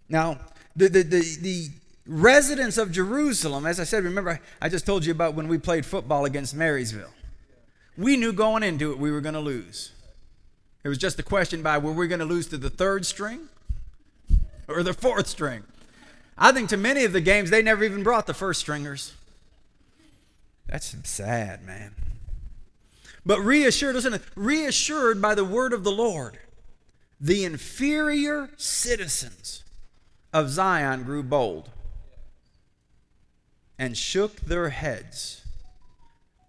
Now, 0.10 0.40
the, 0.76 0.90
the, 0.90 1.04
the, 1.04 1.38
the 1.42 1.68
residents 2.06 2.78
of 2.78 2.92
Jerusalem, 2.92 3.66
as 3.66 3.80
I 3.80 3.84
said, 3.84 4.04
remember, 4.04 4.40
I 4.62 4.70
just 4.70 4.86
told 4.86 5.06
you 5.06 5.12
about 5.12 5.34
when 5.34 5.48
we 5.48 5.58
played 5.58 5.86
football 5.86 6.26
against 6.26 6.56
Marysville. 6.56 7.14
We 7.98 8.18
knew 8.18 8.34
going 8.34 8.62
into 8.62 8.92
it 8.92 9.00
we 9.00 9.12
were 9.12 9.22
going 9.22 9.34
to 9.36 9.40
lose. 9.40 9.92
It 10.84 10.90
was 10.90 10.98
just 10.98 11.18
a 11.18 11.24
question 11.24 11.64
by 11.64 11.78
were 11.78 11.94
we 11.94 12.08
going 12.08 12.20
to 12.20 12.26
lose 12.26 12.48
to 12.48 12.58
the 12.58 12.70
third 12.70 13.06
string 13.06 13.48
or 14.68 14.84
the 14.84 14.94
fourth 14.94 15.28
string? 15.28 15.64
I 16.38 16.52
think 16.52 16.70
to 16.70 16.78
many 16.78 17.06
of 17.06 17.14
the 17.14 17.22
games, 17.22 17.50
they 17.50 17.62
never 17.62 17.84
even 17.84 18.04
brought 18.04 18.28
the 18.28 18.34
first 18.34 18.60
stringers. 18.60 19.14
That's 20.68 20.96
sad, 21.04 21.64
man. 21.64 21.96
But 23.26 23.40
reassured, 23.40 23.96
listen, 23.96 24.20
reassured 24.36 25.22
by 25.22 25.34
the 25.36 25.46
word 25.46 25.74
of 25.74 25.84
the 25.84 25.92
Lord, 25.92 26.38
the 27.20 27.44
inferior 27.46 28.50
citizens 28.58 29.64
of 30.34 30.50
Zion 30.50 31.04
grew 31.04 31.24
bold 31.24 31.70
and 33.80 33.98
shook 33.98 34.42
their 34.42 34.70
heads 34.70 35.44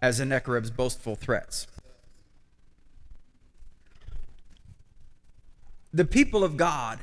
as 0.01 0.17
Sennacherib's 0.17 0.69
boastful 0.69 1.15
threats. 1.15 1.67
The 5.93 6.05
people 6.05 6.43
of 6.43 6.57
God 6.57 6.99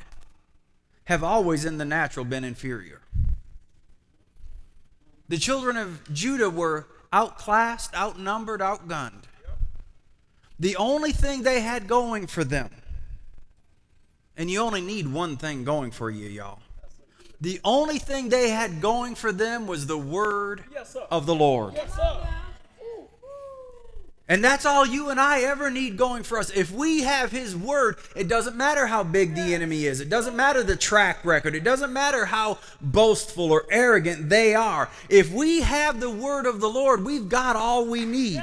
have 1.05 1.23
always 1.23 1.65
in 1.65 1.79
the 1.79 1.85
natural 1.85 2.25
been 2.25 2.45
inferior. 2.45 3.01
The 5.29 5.39
children 5.39 5.77
of 5.77 6.13
Judah 6.13 6.51
were 6.51 6.87
outclassed, 7.13 7.95
outnumbered, 7.95 8.61
outgunned. 8.61 9.25
The 10.59 10.77
only 10.77 11.13
thing 11.13 11.43
they 11.43 11.61
had 11.61 11.89
going 11.89 12.27
for 12.27 12.45
them, 12.45 12.71
and 14.37 14.51
you 14.51 14.61
only 14.61 14.81
need 14.81 15.13
one 15.13 15.37
thing 15.37 15.65
going 15.65 15.91
for 15.91 16.11
you, 16.11 16.29
y'all, 16.29 16.61
the 17.41 17.61
only 17.65 17.99
thing 17.99 18.29
they 18.29 18.51
had 18.51 18.81
going 18.81 19.15
for 19.15 19.33
them 19.33 19.67
was 19.67 19.87
the 19.87 19.99
word 19.99 20.65
yes, 20.73 20.97
of 21.11 21.27
the 21.27 21.35
Lord. 21.35 21.75
Yes, 21.75 21.99
and 24.27 24.43
that's 24.43 24.65
all 24.65 24.87
you 24.87 25.11
and 25.11 25.21
I 25.21 25.43
ever 25.43 25.71
need 25.71 25.99
going 25.99 26.23
for 26.23 26.39
us. 26.39 26.49
If 26.51 26.71
we 26.71 27.03
have 27.03 27.31
His 27.31 27.55
Word, 27.55 27.97
it 28.17 28.27
doesn't 28.27 28.57
matter 28.57 28.87
how 28.87 29.05
big 29.05 29.35
the 29.35 29.55
enemy 29.55 29.85
is. 29.85 30.01
It 30.01 30.09
doesn't 30.09 30.35
matter 30.35 30.63
the 30.63 30.77
track 30.77 31.23
record. 31.25 31.55
It 31.55 31.63
doesn't 31.63 31.93
matter 31.93 32.25
how 32.25 32.59
boastful 32.81 33.53
or 33.53 33.67
arrogant 33.71 34.31
they 34.31 34.55
are. 34.55 34.89
If 35.11 35.31
we 35.31 35.61
have 35.61 36.01
the 36.01 36.09
Word 36.09 36.47
of 36.47 36.61
the 36.61 36.71
Lord, 36.71 37.05
we've 37.05 37.29
got 37.29 37.55
all 37.55 37.87
we 37.87 38.07
need. 38.07 38.43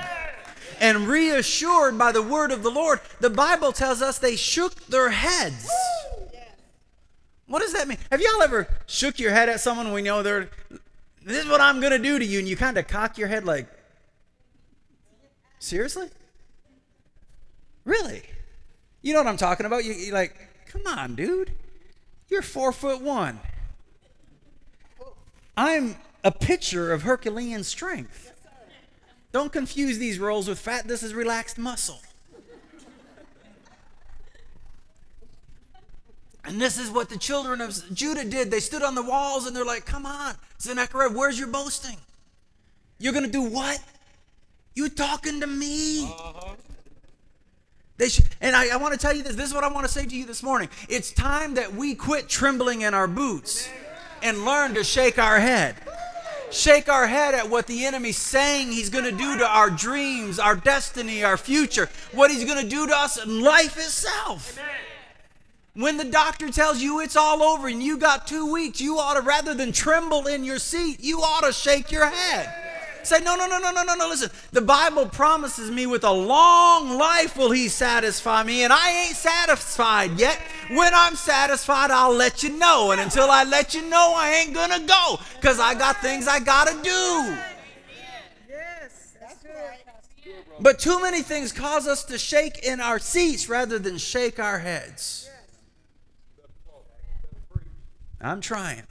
And 0.80 1.08
reassured 1.08 1.98
by 1.98 2.12
the 2.12 2.22
Word 2.22 2.52
of 2.52 2.62
the 2.62 2.72
Lord, 2.72 3.00
the 3.20 3.30
Bible 3.32 3.72
tells 3.72 4.04
us 4.04 4.20
they 4.20 4.36
shook 4.36 4.86
their 4.86 5.10
heads. 5.10 5.68
What 7.48 7.64
does 7.64 7.74
that 7.74 7.88
mean? 7.88 7.98
Have 8.12 8.22
y'all 8.22 8.42
ever 8.44 8.68
shook 8.86 9.20
your 9.20 9.32
head 9.32 9.50
at 9.50 9.60
someone 9.60 9.92
we 9.92 10.04
know 10.04 10.22
they're, 10.22 10.50
this 11.26 11.44
is 11.44 11.50
what 11.50 11.60
I'm 11.60 11.80
going 11.80 11.92
to 11.92 12.00
do 12.00 12.20
to 12.20 12.26
you, 12.26 12.38
and 12.38 12.48
you 12.48 12.56
kind 12.56 12.78
of 12.78 12.88
cock 12.88 13.18
your 13.18 13.28
head 13.28 13.46
like, 13.46 13.68
seriously? 15.62 16.10
Really? 17.86 18.24
You 19.02 19.14
know 19.14 19.20
what 19.20 19.28
I'm 19.28 19.38
talking 19.38 19.66
about? 19.66 19.86
You, 19.86 19.94
you're 19.94 20.14
like, 20.14 20.36
come 20.68 20.82
on, 20.86 21.16
dude. 21.16 21.52
You're 22.30 22.42
four 22.42 22.72
foot 22.72 23.02
one. 23.02 23.40
I'm 25.58 25.96
a 26.24 26.32
picture 26.32 26.92
of 26.92 27.04
Herculean 27.04 27.64
strength. 27.64 28.32
Don't 29.32 29.52
confuse 29.52 29.98
these 29.98 30.20
rolls 30.20 30.48
with 30.48 30.60
fat. 30.60 30.88
This 30.88 31.04
is 31.04 31.14
relaxed 31.14 31.58
muscle. 31.58 32.00
And 36.44 36.60
this 36.60 36.80
is 36.80 36.90
what 36.90 37.10
the 37.10 37.18
children 37.18 37.62
of 37.62 37.82
Judah 37.94 38.26
did. 38.26 38.50
They 38.50 38.60
stood 38.60 38.82
on 38.82 38.96
the 38.96 39.04
walls 39.04 39.46
and 39.46 39.56
they're 39.56 39.66
like, 39.66 39.86
Come 39.86 40.06
on, 40.06 40.36
Sennacherib, 40.58 41.16
where's 41.16 41.38
your 41.38 41.48
boasting? 41.48 41.98
You're 43.00 43.14
going 43.14 43.26
to 43.26 43.32
do 43.32 43.44
what? 43.44 43.80
You 44.74 44.90
talking 44.90 45.42
to 45.42 45.48
me? 45.48 46.06
Uh-huh. 46.06 46.56
They 47.98 48.10
sh- 48.10 48.22
and 48.40 48.56
I, 48.56 48.70
I 48.70 48.78
want 48.78 48.94
to 48.94 49.00
tell 49.00 49.16
you 49.16 49.22
this. 49.22 49.36
This 49.36 49.50
is 49.50 49.54
what 49.54 49.64
I 49.64 49.68
want 49.68 49.86
to 49.86 49.92
say 49.92 50.06
to 50.06 50.16
you 50.16 50.26
this 50.26 50.42
morning. 50.42 50.70
It's 50.90 51.12
time 51.12 51.56
that 51.56 51.74
we 51.76 51.94
quit 51.94 52.28
trembling 52.28 52.82
in 52.82 52.94
our 52.94 53.08
boots 53.08 53.70
and 54.24 54.46
learn 54.46 54.74
to 54.74 54.84
shake 54.84 55.20
our 55.20 55.40
head. 55.40 55.76
Shake 56.52 56.90
our 56.90 57.08
head 57.08 57.34
at 57.34 57.50
what 57.50 57.68
the 57.68 57.86
enemy's 57.86 58.18
saying 58.18 58.72
he's 58.72 58.90
going 58.90 59.06
to 59.06 59.12
do 59.12 59.38
to 59.38 59.48
our 59.48 59.70
dreams, 59.70 60.40
our 60.40 60.56
destiny, 60.56 61.24
our 61.24 61.38
future, 61.38 61.90
what 62.12 62.30
he's 62.32 62.44
going 62.44 62.62
to 62.62 62.70
do 62.70 62.88
to 62.88 62.96
us 62.96 63.24
in 63.24 63.42
life 63.42 63.78
itself. 63.78 64.58
Amen. 64.58 64.70
When 65.74 65.96
the 65.96 66.04
doctor 66.04 66.50
tells 66.50 66.82
you 66.82 67.00
it's 67.00 67.16
all 67.16 67.42
over 67.42 67.70
and 67.70 67.82
you 67.82 67.98
got 67.98 68.28
two 68.28 68.52
weeks, 68.52 68.82
you 68.82 68.98
ought 68.98 69.14
to, 69.14 69.22
rather 69.22 69.54
than 69.54 69.72
tremble 69.72 70.28
in 70.28 70.44
your 70.44 70.60
seat, 70.60 71.00
you 71.00 71.20
ought 71.20 71.46
to 71.46 71.54
shake 71.54 71.92
your 71.92 72.08
head. 72.08 72.54
Say, 73.04 73.20
no, 73.22 73.36
no, 73.36 73.48
no, 73.48 73.60
no, 73.60 73.72
no, 73.72 73.84
no, 73.84 73.96
no. 73.96 74.08
Listen, 74.08 74.30
the 74.52 74.62
Bible 74.62 75.08
promises 75.08 75.72
me 75.72 75.86
with 75.86 76.04
a 76.04 76.12
long 76.12 76.98
life 76.98 77.38
will 77.38 77.52
He 77.52 77.68
satisfy 77.68 78.44
me, 78.44 78.64
and 78.64 78.72
I 78.72 79.06
ain't 79.06 79.16
satisfied 79.16 80.20
yet. 80.20 80.40
When 80.70 80.94
I'm 80.94 81.16
satisfied, 81.16 81.92
I'll 81.92 82.14
let 82.14 82.44
you 82.44 82.58
know. 82.58 82.92
And 82.92 83.02
until 83.02 83.30
I 83.30 83.44
let 83.44 83.74
you 83.74 83.82
know, 83.90 84.14
I 84.16 84.36
ain't 84.36 84.54
gonna 84.54 84.86
go 84.86 85.20
because 85.36 85.60
I 85.60 85.74
got 85.74 85.98
things 85.98 86.28
I 86.28 86.40
gotta 86.40 86.78
do. 86.84 87.38
But 90.60 90.78
too 90.78 91.02
many 91.02 91.24
things 91.24 91.52
cause 91.52 91.88
us 91.88 92.04
to 92.06 92.20
shake 92.20 92.60
in 92.60 92.80
our 92.80 93.00
seats 93.00 93.50
rather 93.50 93.80
than 93.80 93.98
shake 93.98 94.40
our 94.40 94.60
heads. 94.60 95.28
I'm 98.22 98.42
trying. 98.42 98.84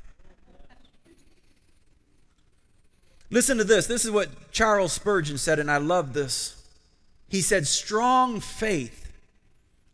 Listen 3.30 3.58
to 3.58 3.64
this. 3.64 3.87
This 3.87 4.04
is 4.04 4.10
what 4.10 4.50
Charles 4.50 4.92
Spurgeon 4.92 5.38
said, 5.38 5.58
and 5.58 5.70
I 5.70 5.76
love 5.76 6.12
this. 6.12 6.62
He 7.28 7.40
said, 7.40 7.66
Strong 7.66 8.40
faith 8.40 9.12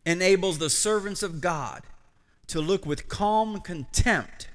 enables 0.05 0.59
the 0.59 0.71
servants 0.71 1.23
of 1.23 1.41
God 1.41 1.83
to 2.47 2.61
look 2.61 2.87
with 2.87 3.09
calm 3.09 3.61
contempt 3.61 4.49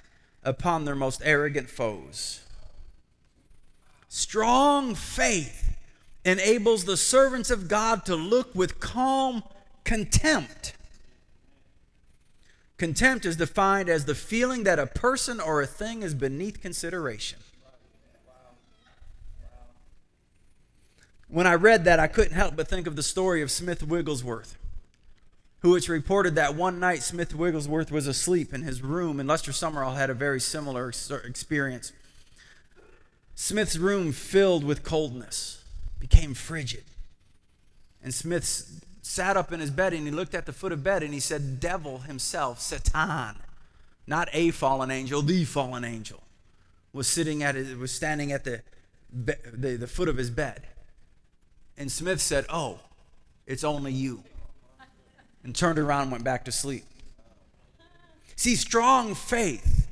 upon 0.44 0.86
their 0.86 0.96
most 0.96 1.22
arrogant 1.24 1.70
foes. 1.70 2.42
Strong 4.10 4.96
faith 4.96 5.78
enables 6.26 6.86
the 6.86 6.98
servants 6.98 7.52
of 7.52 7.68
God 7.68 8.06
to 8.06 8.16
look 8.16 8.54
with 8.56 8.80
calm 8.80 9.44
contempt 9.84 10.74
Contempt 12.82 13.28
is 13.28 13.36
defined 13.36 13.90
as 13.90 14.06
the 14.06 14.16
feeling 14.16 14.64
that 14.64 14.80
a 14.80 14.88
person 14.88 15.40
or 15.40 15.62
a 15.62 15.68
thing 15.68 16.02
is 16.02 16.16
beneath 16.16 16.64
consideration. 16.64 17.38
When 21.32 21.48
I 21.48 21.54
read 21.54 21.86
that, 21.86 21.98
I 21.98 22.08
couldn't 22.08 22.34
help 22.34 22.58
but 22.58 22.68
think 22.68 22.88
of 22.88 22.98
the 22.98 23.04
story 23.04 23.42
of 23.42 23.50
Smith 23.50 23.84
Wigglesworth, 23.84 24.58
who 25.60 25.78
it's 25.78 25.88
reported 25.88 26.36
that 26.36 26.56
one 26.56 26.78
night 26.78 27.04
Smith 27.04 27.34
Wigglesworth 27.34 27.90
was 27.90 28.06
asleep 28.06 28.54
in 28.54 28.64
his 28.64 28.82
room, 28.82 29.18
and 29.18 29.30
Lester 29.30 29.54
Sumrall 29.54 29.96
had 29.96 30.10
a 30.10 30.14
very 30.14 30.42
similar 30.42 30.90
experience. 30.90 31.94
Smith's 33.34 33.78
room 33.78 34.12
filled 34.12 34.66
with 34.66 34.84
coldness, 34.84 35.64
became 36.02 36.34
frigid. 36.34 36.84
And 38.04 38.14
Smith 38.14 38.84
sat 39.02 39.38
up 39.38 39.54
in 39.54 39.62
his 39.62 39.72
bed 39.72 39.94
and 39.94 40.06
he 40.06 40.12
looked 40.12 40.36
at 40.36 40.46
the 40.46 40.52
foot 40.52 40.74
of 40.74 40.84
bed 40.84 41.02
and 41.02 41.14
he 41.14 41.22
said, 41.22 41.62
Devil 41.62 42.00
himself, 42.00 42.60
Satan, 42.60 43.38
not 44.06 44.28
a 44.34 44.52
fallen 44.52 44.92
angel, 44.92 45.22
the 45.22 45.46
fallen 45.46 45.86
angel, 45.86 46.24
was 46.92 47.08
sitting 47.08 47.42
at 47.42 47.56
it, 47.56 47.78
was 47.78 47.94
standing 47.94 48.34
at 48.34 48.44
the, 48.44 48.64
the, 49.14 49.78
the 49.78 49.88
foot 49.88 50.10
of 50.10 50.18
his 50.18 50.30
bed. 50.30 50.64
And 51.82 51.92
Smith 51.92 52.22
said, 52.22 52.46
Oh, 52.48 52.78
it's 53.48 53.64
only 53.64 53.92
you. 53.92 54.24
and 55.44 55.56
turned 55.56 55.80
around 55.80 56.04
and 56.04 56.12
went 56.12 56.24
back 56.24 56.46
to 56.46 56.52
sleep. 56.52 56.84
See, 58.36 58.56
strong 58.56 59.16
faith 59.16 59.88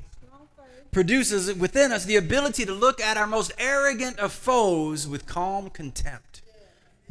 produces 0.92 1.52
within 1.52 1.90
us 1.90 2.04
the 2.04 2.14
ability 2.14 2.64
to 2.66 2.72
look 2.72 3.00
at 3.00 3.16
our 3.16 3.26
most 3.26 3.50
arrogant 3.58 4.20
of 4.20 4.30
foes 4.30 5.08
with 5.08 5.26
calm 5.26 5.68
contempt, 5.68 6.42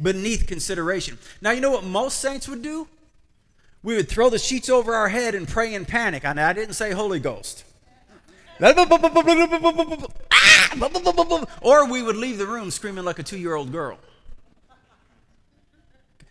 beneath 0.00 0.46
consideration. 0.46 1.18
Now, 1.42 1.50
you 1.50 1.60
know 1.60 1.72
what 1.72 1.84
most 1.84 2.18
saints 2.18 2.48
would 2.48 2.62
do? 2.62 2.88
We 3.82 3.96
would 3.96 4.08
throw 4.08 4.30
the 4.30 4.38
sheets 4.38 4.70
over 4.70 4.94
our 4.94 5.10
head 5.10 5.34
and 5.34 5.46
pray 5.46 5.74
in 5.74 5.84
panic. 5.84 6.24
I 6.24 6.52
didn't 6.54 6.74
say 6.74 6.92
Holy 6.92 7.20
Ghost. 7.20 7.64
Ah! 10.32 11.48
or 11.60 11.90
we 11.90 12.02
would 12.02 12.16
leave 12.16 12.38
the 12.38 12.46
room 12.46 12.70
screaming 12.70 13.04
like 13.04 13.18
a 13.18 13.22
two 13.22 13.38
year 13.38 13.54
old 13.54 13.72
girl. 13.72 13.98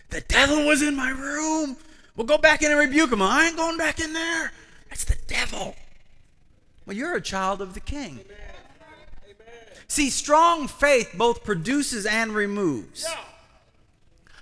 The 0.09 0.21
devil 0.21 0.65
was 0.65 0.81
in 0.81 0.95
my 0.95 1.09
room. 1.11 1.77
We'll 2.15 2.27
go 2.27 2.37
back 2.37 2.63
in 2.63 2.71
and 2.71 2.79
rebuke 2.79 3.11
him. 3.11 3.21
I 3.21 3.47
ain't 3.47 3.57
going 3.57 3.77
back 3.77 3.99
in 3.99 4.13
there. 4.13 4.51
That's 4.89 5.05
the 5.05 5.17
devil. 5.27 5.75
Well, 6.85 6.97
you're 6.97 7.15
a 7.15 7.21
child 7.21 7.61
of 7.61 7.75
the 7.75 7.79
king. 7.79 8.19
See, 9.87 10.09
strong 10.09 10.67
faith 10.67 11.13
both 11.15 11.43
produces 11.43 12.05
and 12.05 12.33
removes. 12.33 13.07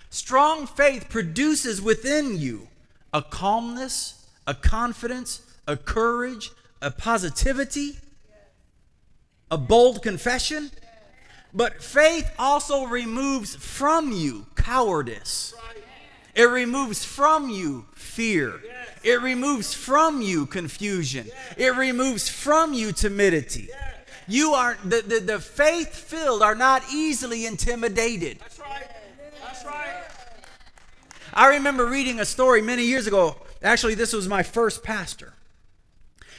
Strong 0.10 0.68
faith 0.68 1.10
produces 1.10 1.82
within 1.82 2.38
you 2.38 2.68
a 3.14 3.22
calmness, 3.22 4.26
a 4.46 4.54
confidence, 4.54 5.42
a 5.68 5.78
courage, 5.78 6.52
a 6.82 6.92
positivity, 6.92 7.98
a 9.52 9.58
bold 9.58 10.02
confession. 10.02 10.72
But 11.58 11.82
faith 11.82 12.30
also 12.38 12.84
removes 12.84 13.56
from 13.56 14.12
you 14.12 14.46
cowardice. 14.56 15.56
It 16.36 16.44
removes 16.44 17.04
from 17.04 17.50
you 17.50 17.88
fear. 17.96 18.62
It 19.04 19.24
removes 19.24 19.74
from 19.74 20.22
you 20.22 20.46
confusion. 20.46 21.26
It 21.58 21.76
removes 21.76 22.30
from 22.30 22.76
you 22.76 22.92
timidity. 22.92 23.70
You 24.28 24.52
are 24.54 24.78
the, 24.84 25.02
the, 25.02 25.20
the 25.20 25.40
faith 25.40 25.96
filled 25.96 26.44
are 26.44 26.54
not 26.54 26.84
easily 26.94 27.48
intimidated. 27.48 28.38
That's 28.38 28.60
right. 28.60 28.88
That's 29.42 29.66
right. 29.66 30.04
I 31.34 31.48
remember 31.56 31.88
reading 31.88 32.20
a 32.20 32.26
story 32.26 32.62
many 32.62 32.84
years 32.84 33.08
ago. 33.08 33.36
Actually, 33.64 33.96
this 33.96 34.14
was 34.14 34.28
my 34.28 34.44
first 34.44 34.84
pastor. 34.84 35.34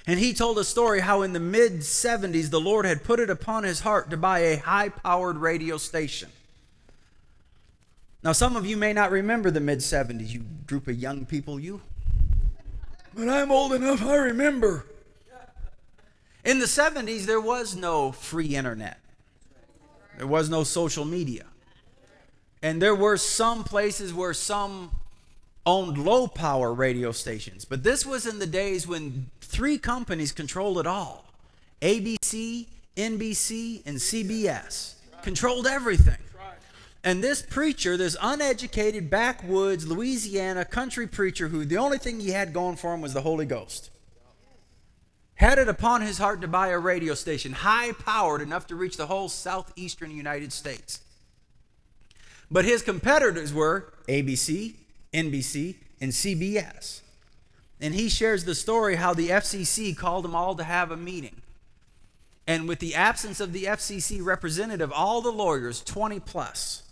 And 0.08 0.18
he 0.18 0.32
told 0.32 0.58
a 0.58 0.64
story 0.64 1.00
how 1.00 1.20
in 1.20 1.34
the 1.34 1.38
mid 1.38 1.80
70s 1.80 2.48
the 2.48 2.58
Lord 2.58 2.86
had 2.86 3.04
put 3.04 3.20
it 3.20 3.28
upon 3.28 3.64
his 3.64 3.80
heart 3.80 4.08
to 4.08 4.16
buy 4.16 4.38
a 4.38 4.56
high 4.56 4.88
powered 4.88 5.36
radio 5.36 5.76
station. 5.76 6.30
Now, 8.22 8.32
some 8.32 8.56
of 8.56 8.64
you 8.64 8.78
may 8.78 8.94
not 8.94 9.10
remember 9.10 9.50
the 9.50 9.60
mid 9.60 9.80
70s, 9.80 10.30
you 10.30 10.44
group 10.66 10.88
of 10.88 10.98
young 10.98 11.26
people, 11.26 11.60
you. 11.60 11.82
But 13.14 13.28
I'm 13.28 13.52
old 13.52 13.74
enough, 13.74 14.02
I 14.02 14.16
remember. 14.16 14.86
In 16.42 16.58
the 16.58 16.64
70s, 16.64 17.26
there 17.26 17.40
was 17.40 17.76
no 17.76 18.10
free 18.10 18.56
internet, 18.56 18.98
there 20.16 20.26
was 20.26 20.48
no 20.48 20.64
social 20.64 21.04
media. 21.04 21.44
And 22.62 22.80
there 22.80 22.94
were 22.94 23.18
some 23.18 23.62
places 23.62 24.14
where 24.14 24.32
some 24.32 24.90
owned 25.68 25.98
low 25.98 26.26
power 26.26 26.72
radio 26.72 27.12
stations. 27.12 27.66
But 27.66 27.82
this 27.82 28.06
was 28.06 28.26
in 28.26 28.38
the 28.38 28.46
days 28.46 28.86
when 28.86 29.30
three 29.48 29.78
companies 29.78 30.30
controlled 30.30 30.78
it 30.78 30.86
all 30.86 31.24
ABC, 31.80 32.66
NBC, 32.96 33.82
and 33.86 33.96
CBS. 33.96 34.94
Controlled 35.22 35.66
everything. 35.66 36.18
And 37.04 37.22
this 37.22 37.42
preacher, 37.42 37.96
this 37.96 38.16
uneducated 38.20 39.08
backwoods 39.08 39.86
Louisiana 39.86 40.64
country 40.64 41.06
preacher, 41.06 41.48
who 41.48 41.64
the 41.64 41.78
only 41.78 41.98
thing 41.98 42.20
he 42.20 42.30
had 42.30 42.52
going 42.52 42.76
for 42.76 42.92
him 42.92 43.00
was 43.00 43.14
the 43.14 43.22
Holy 43.22 43.46
Ghost, 43.46 43.90
had 45.36 45.58
it 45.58 45.68
upon 45.68 46.02
his 46.02 46.18
heart 46.18 46.40
to 46.40 46.48
buy 46.48 46.68
a 46.68 46.78
radio 46.78 47.14
station, 47.14 47.52
high 47.52 47.92
powered 47.92 48.42
enough 48.42 48.66
to 48.66 48.74
reach 48.74 48.96
the 48.96 49.06
whole 49.06 49.28
southeastern 49.28 50.10
United 50.10 50.52
States. 50.52 51.00
But 52.50 52.64
his 52.64 52.82
competitors 52.82 53.52
were 53.52 53.92
ABC, 54.08 54.74
NBC, 55.12 55.76
and 56.00 56.10
CBS. 56.10 57.02
And 57.80 57.94
he 57.94 58.08
shares 58.08 58.44
the 58.44 58.54
story 58.54 58.96
how 58.96 59.14
the 59.14 59.28
FCC 59.28 59.96
called 59.96 60.24
them 60.24 60.34
all 60.34 60.54
to 60.56 60.64
have 60.64 60.90
a 60.90 60.96
meeting. 60.96 61.42
And 62.46 62.66
with 62.66 62.78
the 62.78 62.94
absence 62.94 63.40
of 63.40 63.52
the 63.52 63.64
FCC 63.64 64.24
representative, 64.24 64.90
all 64.90 65.20
the 65.20 65.30
lawyers, 65.30 65.82
20 65.82 66.18
plus, 66.20 66.82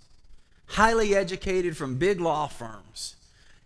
highly 0.66 1.16
educated 1.16 1.76
from 1.76 1.96
big 1.96 2.20
law 2.20 2.46
firms, 2.46 3.16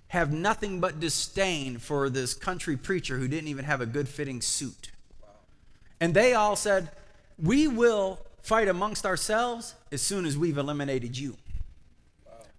have 0.08 0.32
nothing 0.32 0.80
but 0.80 1.00
disdain 1.00 1.78
for 1.78 2.08
this 2.08 2.32
country 2.34 2.76
preacher 2.76 3.16
who 3.16 3.28
didn't 3.28 3.48
even 3.48 3.64
have 3.64 3.80
a 3.80 3.86
good 3.86 4.08
fitting 4.08 4.40
suit. 4.40 4.90
And 6.00 6.14
they 6.14 6.32
all 6.34 6.56
said, 6.56 6.90
We 7.38 7.68
will 7.68 8.18
fight 8.42 8.68
amongst 8.68 9.04
ourselves 9.04 9.74
as 9.92 10.00
soon 10.00 10.24
as 10.24 10.36
we've 10.36 10.58
eliminated 10.58 11.18
you. 11.18 11.36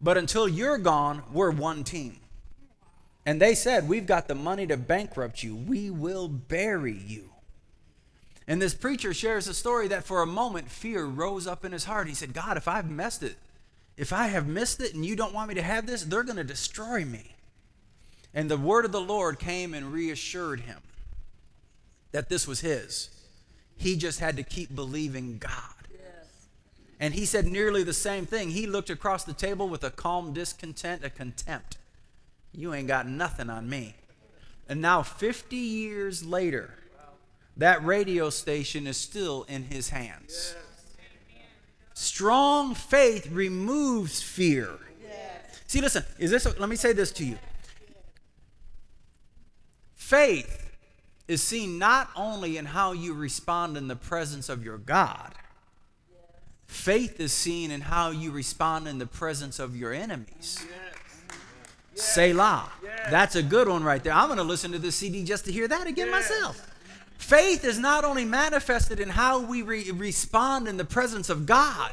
But 0.02 0.18
until 0.18 0.48
you're 0.48 0.78
gone, 0.78 1.24
we're 1.32 1.52
one 1.52 1.84
team. 1.84 2.18
And 3.26 3.42
they 3.42 3.54
said, 3.54 3.88
We've 3.88 4.06
got 4.06 4.28
the 4.28 4.36
money 4.36 4.66
to 4.68 4.78
bankrupt 4.78 5.44
you. 5.44 5.56
We 5.56 5.90
will 5.90 6.28
bury 6.28 6.98
you. 6.98 7.30
And 8.48 8.62
this 8.62 8.74
preacher 8.74 9.14
shares 9.14 9.48
a 9.48 9.54
story 9.54 9.88
that 9.90 10.04
for 10.04 10.22
a 10.22 10.28
moment 10.28 10.70
fear 10.70 11.06
rose 11.06 11.48
up 11.48 11.64
in 11.64 11.72
his 11.72 11.86
heart. 11.86 12.08
He 12.08 12.16
said, 12.16 12.34
God, 12.34 12.58
if 12.58 12.68
I've 12.68 12.90
messed 12.90 13.24
it, 13.24 13.38
if 13.96 14.12
I 14.12 14.28
have 14.28 14.48
missed 14.48 14.82
it 14.82 14.94
and 14.94 15.06
you 15.06 15.16
don't 15.16 15.34
want 15.34 15.50
me 15.50 15.56
to 15.56 15.62
have 15.62 15.86
this, 15.86 16.04
they're 16.04 16.24
going 16.24 16.38
to 16.38 16.44
destroy 16.44 17.06
me. 17.06 17.36
And 18.34 18.50
the 18.50 18.58
word 18.58 18.86
of 18.86 18.92
the 18.92 19.02
Lord 19.02 19.40
came 19.40 19.74
and 19.74 19.94
reassured 19.94 20.62
him 20.62 20.80
that 22.12 22.30
this 22.30 22.48
was 22.48 22.62
his. 22.62 23.10
He 23.78 23.96
just 23.96 24.20
had 24.20 24.38
to 24.38 24.44
keep 24.44 24.74
believing 24.76 25.38
God. 25.38 25.82
And 27.00 27.16
he 27.16 27.26
said 27.26 27.48
nearly 27.48 27.84
the 27.84 27.94
same 27.94 28.28
thing. 28.28 28.52
He 28.52 28.68
looked 28.68 28.92
across 28.92 29.24
the 29.24 29.34
table 29.34 29.68
with 29.68 29.84
a 29.84 29.90
calm 29.90 30.34
discontent, 30.34 31.04
a 31.04 31.10
contempt. 31.10 31.78
You 32.54 32.74
ain't 32.74 32.88
got 32.88 33.08
nothing 33.08 33.50
on 33.50 33.70
me. 33.70 33.96
And 34.68 34.82
now, 34.82 35.02
50 35.04 35.56
years 35.56 36.26
later, 36.26 36.76
that 37.58 37.84
radio 37.84 38.30
station 38.30 38.88
is 38.88 38.98
still 38.98 39.44
in 39.44 39.64
his 39.64 39.90
hands. 39.90 40.56
Strong 41.94 42.76
faith 42.76 43.30
removes 43.32 44.22
fear. 44.22 44.80
See, 45.68 45.82
listen, 45.82 46.04
is 46.20 46.32
this, 46.32 46.46
let 46.60 46.70
me 46.70 46.76
say 46.76 46.94
this 46.94 47.12
to 47.14 47.26
you. 47.26 47.38
Faith 49.94 50.72
is 51.28 51.42
seen 51.42 51.78
not 51.78 52.10
only 52.16 52.58
in 52.58 52.66
how 52.66 52.92
you 52.92 53.14
respond 53.14 53.78
in 53.78 53.88
the 53.88 53.96
presence 53.96 54.50
of 54.50 54.66
your 54.66 54.78
God, 54.78 55.34
faith 56.66 57.22
is 57.22 57.32
seen 57.32 57.72
in 57.72 57.82
how 57.82 58.10
you 58.10 58.32
respond 58.32 58.88
in 58.88 58.98
the 58.98 59.06
presence 59.06 59.60
of 59.60 59.76
your 59.78 59.94
enemies. 59.94 60.66
Selah. 61.96 62.72
That's 63.10 63.36
a 63.36 63.44
good 63.44 63.68
one 63.68 63.84
right 63.84 64.04
there. 64.04 64.14
I'm 64.14 64.28
going 64.28 64.38
to 64.38 64.44
listen 64.44 64.72
to 64.72 64.80
this 64.80 64.96
CD 64.96 65.24
just 65.24 65.46
to 65.46 65.52
hear 65.52 65.68
that 65.68 65.88
again 65.88 66.10
myself. 66.10 66.68
Faith 67.18 67.64
is 67.64 67.78
not 67.78 68.04
only 68.04 68.26
manifested 68.26 69.00
in 69.00 69.10
how 69.10 69.40
we 69.40 69.62
re- 69.62 69.92
respond 69.92 70.68
in 70.68 70.78
the 70.78 70.86
presence 70.86 71.30
of 71.30 71.46
God, 71.46 71.92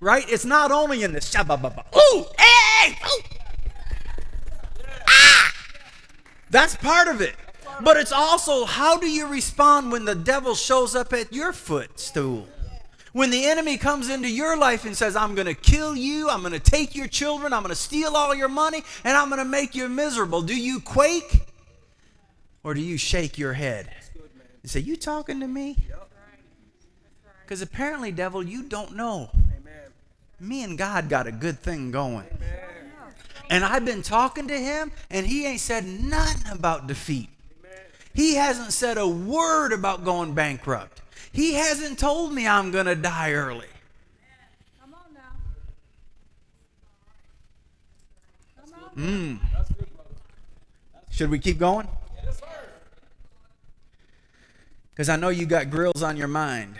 right? 0.00 0.24
It's 0.28 0.44
not 0.44 0.70
only 0.70 1.02
in 1.02 1.12
the 1.12 1.20
shabba 1.20 1.58
ooh, 1.96 2.24
hey, 2.38 2.92
ooh. 2.92 3.22
Ah! 5.08 5.52
That's 6.50 6.76
part 6.76 7.08
of 7.08 7.20
it. 7.20 7.34
But 7.82 7.96
it's 7.96 8.12
also 8.12 8.64
how 8.64 8.96
do 8.96 9.10
you 9.10 9.26
respond 9.26 9.92
when 9.92 10.04
the 10.04 10.14
devil 10.14 10.54
shows 10.54 10.94
up 10.94 11.12
at 11.12 11.32
your 11.32 11.52
footstool? 11.52 12.48
When 13.18 13.30
the 13.30 13.46
enemy 13.46 13.78
comes 13.78 14.08
into 14.08 14.30
your 14.30 14.56
life 14.56 14.84
and 14.84 14.96
says, 14.96 15.16
I'm 15.16 15.34
going 15.34 15.48
to 15.48 15.54
kill 15.54 15.96
you, 15.96 16.30
I'm 16.30 16.38
going 16.42 16.52
to 16.52 16.60
take 16.60 16.94
your 16.94 17.08
children, 17.08 17.52
I'm 17.52 17.64
going 17.64 17.70
to 17.70 17.74
steal 17.74 18.14
all 18.14 18.32
your 18.32 18.46
money, 18.48 18.84
and 19.02 19.16
I'm 19.16 19.28
going 19.28 19.40
to 19.40 19.44
make 19.44 19.74
you 19.74 19.88
miserable, 19.88 20.40
do 20.40 20.54
you 20.54 20.78
quake 20.78 21.48
or 22.62 22.74
do 22.74 22.80
you 22.80 22.96
shake 22.96 23.36
your 23.36 23.54
head 23.54 23.90
and 24.62 24.70
say, 24.70 24.78
You 24.78 24.94
talking 24.94 25.40
to 25.40 25.48
me? 25.48 25.78
Because 27.42 27.60
apparently, 27.60 28.12
devil, 28.12 28.40
you 28.40 28.62
don't 28.62 28.94
know. 28.94 29.30
Me 30.38 30.62
and 30.62 30.78
God 30.78 31.08
got 31.08 31.26
a 31.26 31.32
good 31.32 31.58
thing 31.58 31.90
going. 31.90 32.28
And 33.50 33.64
I've 33.64 33.84
been 33.84 34.02
talking 34.02 34.46
to 34.46 34.56
him, 34.56 34.92
and 35.10 35.26
he 35.26 35.44
ain't 35.44 35.58
said 35.58 35.84
nothing 35.84 36.52
about 36.52 36.86
defeat. 36.86 37.30
He 38.14 38.36
hasn't 38.36 38.72
said 38.72 38.96
a 38.96 39.08
word 39.08 39.72
about 39.72 40.04
going 40.04 40.34
bankrupt. 40.34 41.00
He 41.32 41.54
hasn't 41.54 41.98
told 41.98 42.32
me 42.32 42.46
I'm 42.46 42.70
going 42.70 42.86
to 42.86 42.94
die 42.94 43.32
early. 43.32 43.66
Come 44.80 44.94
on 44.94 45.14
now. 45.14 45.20
Come 48.94 49.02
Mm. 49.02 49.38
Should 51.10 51.30
we 51.30 51.38
keep 51.38 51.58
going? 51.58 51.88
Because 54.90 55.08
I 55.08 55.16
know 55.16 55.28
you 55.28 55.46
got 55.46 55.70
grills 55.70 56.02
on 56.02 56.16
your 56.16 56.26
mind. 56.26 56.74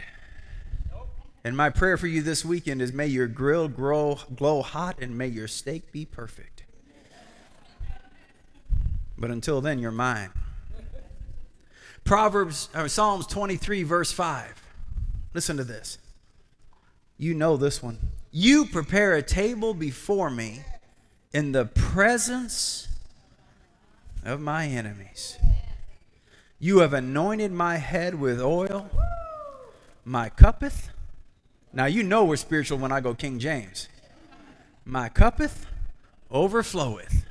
And 1.44 1.56
my 1.56 1.70
prayer 1.70 1.96
for 1.96 2.08
you 2.08 2.20
this 2.20 2.44
weekend 2.44 2.82
is 2.82 2.92
may 2.92 3.06
your 3.06 3.28
grill 3.28 3.68
grow, 3.68 4.18
glow 4.34 4.60
hot 4.62 4.98
and 5.00 5.16
may 5.16 5.28
your 5.28 5.46
steak 5.46 5.92
be 5.92 6.04
perfect. 6.04 6.64
But 9.16 9.30
until 9.30 9.60
then, 9.60 9.78
you're 9.78 9.90
mine. 9.90 10.30
Proverbs, 12.08 12.70
or 12.74 12.88
Psalms 12.88 13.26
23, 13.26 13.82
verse 13.82 14.10
5. 14.10 14.62
Listen 15.34 15.58
to 15.58 15.62
this. 15.62 15.98
You 17.18 17.34
know 17.34 17.58
this 17.58 17.82
one. 17.82 17.98
You 18.30 18.64
prepare 18.64 19.14
a 19.14 19.20
table 19.20 19.74
before 19.74 20.30
me 20.30 20.62
in 21.34 21.52
the 21.52 21.66
presence 21.66 22.88
of 24.24 24.40
my 24.40 24.64
enemies. 24.64 25.36
You 26.58 26.78
have 26.78 26.94
anointed 26.94 27.52
my 27.52 27.76
head 27.76 28.14
with 28.14 28.40
oil, 28.40 28.88
my 30.02 30.30
cuppeth. 30.30 30.88
Now 31.74 31.84
you 31.84 32.02
know 32.02 32.24
we're 32.24 32.36
spiritual 32.36 32.78
when 32.78 32.90
I 32.90 33.00
go 33.00 33.12
King 33.12 33.38
James. 33.38 33.86
My 34.86 35.10
cuppeth 35.10 35.66
overfloweth. 36.32 37.24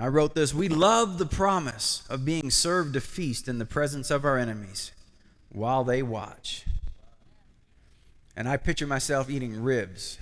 I 0.00 0.06
wrote 0.06 0.34
this 0.34 0.54
We 0.54 0.68
love 0.68 1.18
the 1.18 1.26
promise 1.26 2.04
of 2.08 2.24
being 2.24 2.50
served 2.50 2.94
a 2.94 3.00
feast 3.00 3.48
in 3.48 3.58
the 3.58 3.66
presence 3.66 4.10
of 4.10 4.24
our 4.24 4.38
enemies 4.38 4.92
while 5.48 5.82
they 5.82 6.02
watch. 6.02 6.64
And 8.36 8.48
I 8.48 8.56
picture 8.56 8.86
myself 8.86 9.28
eating 9.28 9.60
ribs 9.60 10.18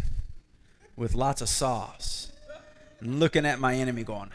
with 0.97 1.15
lots 1.15 1.43
of 1.43 1.51
sauce 1.51 2.33
and 3.01 3.21
looking 3.21 3.45
at 3.45 3.61
my 3.61 3.75
enemy 3.75 4.03
going, 4.03 4.31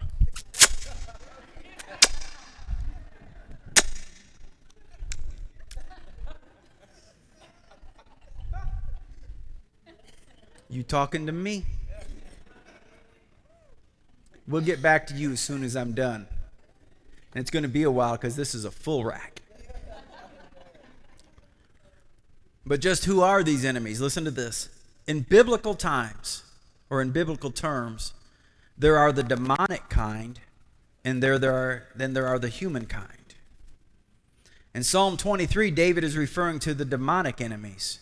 You 10.70 10.84
talking 10.84 11.26
to 11.26 11.34
me? 11.34 11.66
We'll 14.48 14.62
get 14.62 14.82
back 14.82 15.08
to 15.08 15.14
you 15.14 15.32
as 15.32 15.40
soon 15.40 15.64
as 15.64 15.76
I'm 15.76 15.94
done. 15.94 16.28
And 17.34 17.42
it's 17.42 17.52
going 17.52 17.64
to 17.64 17.70
be 17.70 17.84
a 17.84 17.92
while 17.92 18.14
because 18.14 18.36
this 18.36 18.54
is 18.54 18.66
a 18.66 18.72
full 18.72 19.04
rack. 19.04 19.42
But 22.66 22.80
just 22.80 23.06
who 23.06 23.22
are 23.22 23.44
these 23.44 23.66
enemies? 23.66 24.02
Listen 24.02 24.24
to 24.26 24.32
this. 24.32 24.70
In 25.08 25.22
biblical 25.22 25.74
times, 25.74 26.44
or 26.90 27.02
in 27.02 27.12
biblical 27.12 27.52
terms, 27.52 28.14
there 28.78 28.98
are 28.98 29.12
the 29.12 29.24
demonic 29.24 29.90
kind, 29.90 30.40
and 31.04 31.24
there, 31.24 31.40
there 31.40 31.54
are, 31.54 31.84
then 31.96 32.14
there 32.14 32.28
are 32.28 32.38
the 32.38 32.50
human 32.50 32.86
kind. 32.86 33.08
In 34.74 34.84
Psalm 34.84 35.18
23, 35.18 35.72
David 35.72 36.04
is 36.04 36.16
referring 36.16 36.60
to 36.60 36.74
the 36.74 36.86
demonic 36.86 37.42
enemies. 37.42 38.00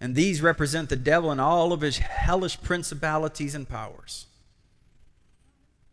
And 0.00 0.14
these 0.14 0.42
represent 0.42 0.88
the 0.88 0.96
devil 0.96 1.30
and 1.30 1.40
all 1.40 1.72
of 1.72 1.80
his 1.80 1.98
hellish 1.98 2.60
principalities 2.62 3.54
and 3.54 3.68
powers. 3.68 4.26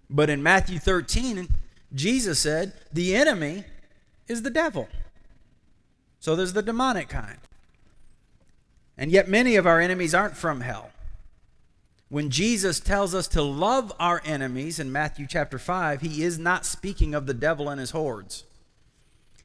But 0.09 0.29
in 0.29 0.43
Matthew 0.43 0.79
13, 0.79 1.47
Jesus 1.93 2.39
said, 2.39 2.73
the 2.91 3.15
enemy 3.15 3.63
is 4.27 4.41
the 4.41 4.49
devil. 4.49 4.87
So 6.19 6.35
there's 6.35 6.53
the 6.53 6.61
demonic 6.61 7.09
kind. 7.09 7.37
And 8.97 9.11
yet, 9.11 9.27
many 9.27 9.55
of 9.57 9.67
our 9.67 9.79
enemies 9.79 10.15
aren't 10.15 10.37
from 10.37 10.61
hell. 10.61 10.91
When 12.07 12.29
Jesus 12.29 12.79
tells 12.79 13.13
us 13.13 13.27
to 13.29 13.41
love 13.41 13.91
our 13.99 14.21
enemies 14.23 14.79
in 14.79 14.91
Matthew 14.91 15.27
chapter 15.27 15.59
5, 15.59 16.01
he 16.01 16.23
is 16.23 16.39
not 16.39 16.65
speaking 16.65 17.13
of 17.13 17.25
the 17.25 17.33
devil 17.33 17.67
and 17.67 17.79
his 17.79 17.91
hordes. 17.91 18.45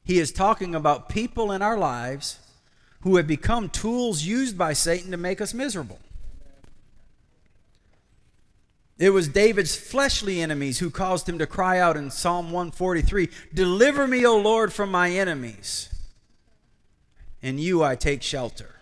He 0.03 0.19
is 0.19 0.31
talking 0.31 0.73
about 0.73 1.09
people 1.09 1.51
in 1.51 1.61
our 1.61 1.77
lives 1.77 2.39
who 3.01 3.17
have 3.17 3.27
become 3.27 3.69
tools 3.69 4.23
used 4.23 4.57
by 4.57 4.73
Satan 4.73 5.11
to 5.11 5.17
make 5.17 5.41
us 5.41 5.53
miserable. 5.53 5.99
It 9.01 9.09
was 9.09 9.27
David's 9.27 9.75
fleshly 9.75 10.43
enemies 10.43 10.77
who 10.77 10.91
caused 10.91 11.27
him 11.27 11.39
to 11.39 11.47
cry 11.47 11.79
out 11.79 11.97
in 11.97 12.11
Psalm 12.11 12.51
143 12.51 13.29
Deliver 13.51 14.05
me, 14.05 14.23
O 14.27 14.37
Lord, 14.37 14.71
from 14.71 14.91
my 14.91 15.09
enemies. 15.09 15.89
In 17.41 17.57
you 17.57 17.83
I 17.83 17.95
take 17.95 18.21
shelter. 18.21 18.75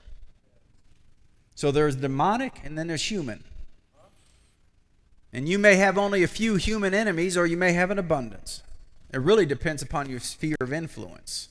So 1.55 1.71
there's 1.71 1.95
demonic 1.95 2.59
and 2.65 2.77
then 2.77 2.87
there's 2.87 3.09
human. 3.09 3.45
And 5.31 5.47
you 5.47 5.57
may 5.57 5.75
have 5.75 5.97
only 5.97 6.21
a 6.21 6.27
few 6.27 6.55
human 6.55 6.93
enemies 6.93 7.37
or 7.37 7.45
you 7.45 7.55
may 7.55 7.71
have 7.71 7.89
an 7.89 7.97
abundance. 7.97 8.61
It 9.13 9.19
really 9.19 9.45
depends 9.45 9.81
upon 9.81 10.09
your 10.09 10.19
sphere 10.19 10.57
of 10.59 10.73
influence. 10.73 11.47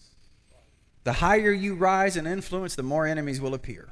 The 1.05 1.15
higher 1.15 1.53
you 1.53 1.75
rise 1.75 2.19
in 2.19 2.27
influence, 2.27 2.75
the 2.75 2.83
more 2.83 3.07
enemies 3.07 3.41
will 3.41 3.55
appear. 3.55 3.89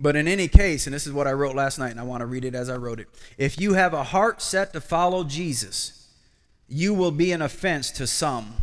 But 0.00 0.16
in 0.16 0.26
any 0.26 0.48
case, 0.48 0.86
and 0.86 0.94
this 0.94 1.06
is 1.06 1.12
what 1.12 1.26
I 1.26 1.32
wrote 1.32 1.54
last 1.54 1.78
night, 1.78 1.90
and 1.90 2.00
I 2.00 2.04
want 2.04 2.22
to 2.22 2.26
read 2.26 2.44
it 2.44 2.54
as 2.54 2.70
I 2.70 2.76
wrote 2.76 3.00
it. 3.00 3.08
If 3.36 3.60
you 3.60 3.74
have 3.74 3.92
a 3.92 4.02
heart 4.02 4.40
set 4.40 4.72
to 4.72 4.80
follow 4.80 5.24
Jesus, 5.24 6.08
you 6.68 6.94
will 6.94 7.10
be 7.10 7.32
an 7.32 7.42
offense 7.42 7.90
to 7.92 8.06
some. 8.06 8.54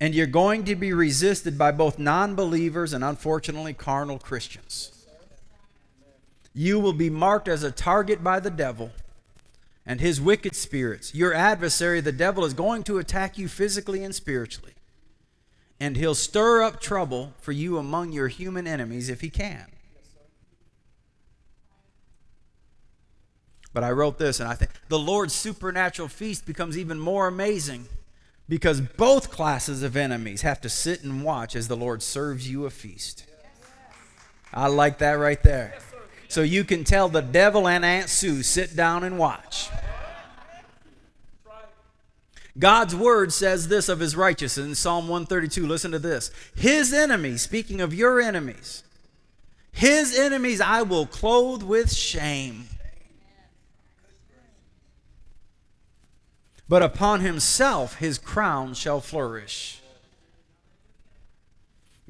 And 0.00 0.14
you're 0.14 0.26
going 0.26 0.64
to 0.64 0.76
be 0.76 0.92
resisted 0.92 1.58
by 1.58 1.72
both 1.72 1.98
non 1.98 2.34
believers 2.34 2.92
and 2.92 3.02
unfortunately 3.02 3.74
carnal 3.74 4.18
Christians. 4.18 5.06
You 6.54 6.78
will 6.78 6.92
be 6.92 7.10
marked 7.10 7.48
as 7.48 7.62
a 7.62 7.70
target 7.70 8.22
by 8.22 8.38
the 8.40 8.50
devil 8.50 8.90
and 9.84 10.00
his 10.00 10.20
wicked 10.20 10.54
spirits. 10.54 11.14
Your 11.14 11.34
adversary, 11.34 12.00
the 12.00 12.12
devil, 12.12 12.44
is 12.44 12.54
going 12.54 12.84
to 12.84 12.98
attack 12.98 13.38
you 13.38 13.48
physically 13.48 14.04
and 14.04 14.14
spiritually 14.14 14.74
and 15.82 15.96
he'll 15.96 16.14
stir 16.14 16.62
up 16.62 16.80
trouble 16.80 17.32
for 17.40 17.50
you 17.50 17.76
among 17.76 18.12
your 18.12 18.28
human 18.28 18.68
enemies 18.68 19.08
if 19.08 19.20
he 19.20 19.28
can. 19.28 19.66
But 23.72 23.84
I 23.84 23.90
wrote 23.90 24.18
this, 24.18 24.40
and 24.40 24.48
I 24.48 24.54
think 24.54 24.70
the 24.88 24.98
Lord's 24.98 25.34
supernatural 25.34 26.08
feast 26.08 26.46
becomes 26.46 26.76
even 26.76 26.98
more 26.98 27.26
amazing 27.26 27.86
because 28.48 28.80
both 28.80 29.30
classes 29.30 29.82
of 29.82 29.96
enemies 29.96 30.42
have 30.42 30.60
to 30.60 30.68
sit 30.68 31.02
and 31.02 31.24
watch 31.24 31.56
as 31.56 31.68
the 31.68 31.76
Lord 31.76 32.02
serves 32.02 32.50
you 32.50 32.66
a 32.66 32.70
feast. 32.70 33.24
I 34.52 34.66
like 34.66 34.98
that 34.98 35.12
right 35.12 35.42
there. 35.42 35.74
So 36.28 36.42
you 36.42 36.64
can 36.64 36.84
tell 36.84 37.08
the 37.08 37.22
devil 37.22 37.66
and 37.66 37.84
Aunt 37.84 38.08
Sue 38.08 38.42
sit 38.42 38.76
down 38.76 39.04
and 39.04 39.18
watch. 39.18 39.70
God's 42.58 42.94
word 42.94 43.32
says 43.32 43.68
this 43.68 43.88
of 43.88 44.00
his 44.00 44.14
righteousness 44.14 44.66
in 44.66 44.74
Psalm 44.74 45.08
132. 45.08 45.66
Listen 45.66 45.90
to 45.92 45.98
this. 45.98 46.30
His 46.54 46.92
enemies, 46.92 47.40
speaking 47.40 47.80
of 47.80 47.94
your 47.94 48.20
enemies, 48.20 48.82
his 49.72 50.18
enemies 50.18 50.60
I 50.60 50.82
will 50.82 51.06
clothe 51.06 51.62
with 51.62 51.92
shame. 51.92 52.66
But 56.72 56.82
upon 56.82 57.20
himself 57.20 57.96
his 57.96 58.16
crown 58.16 58.72
shall 58.72 59.02
flourish. 59.02 59.82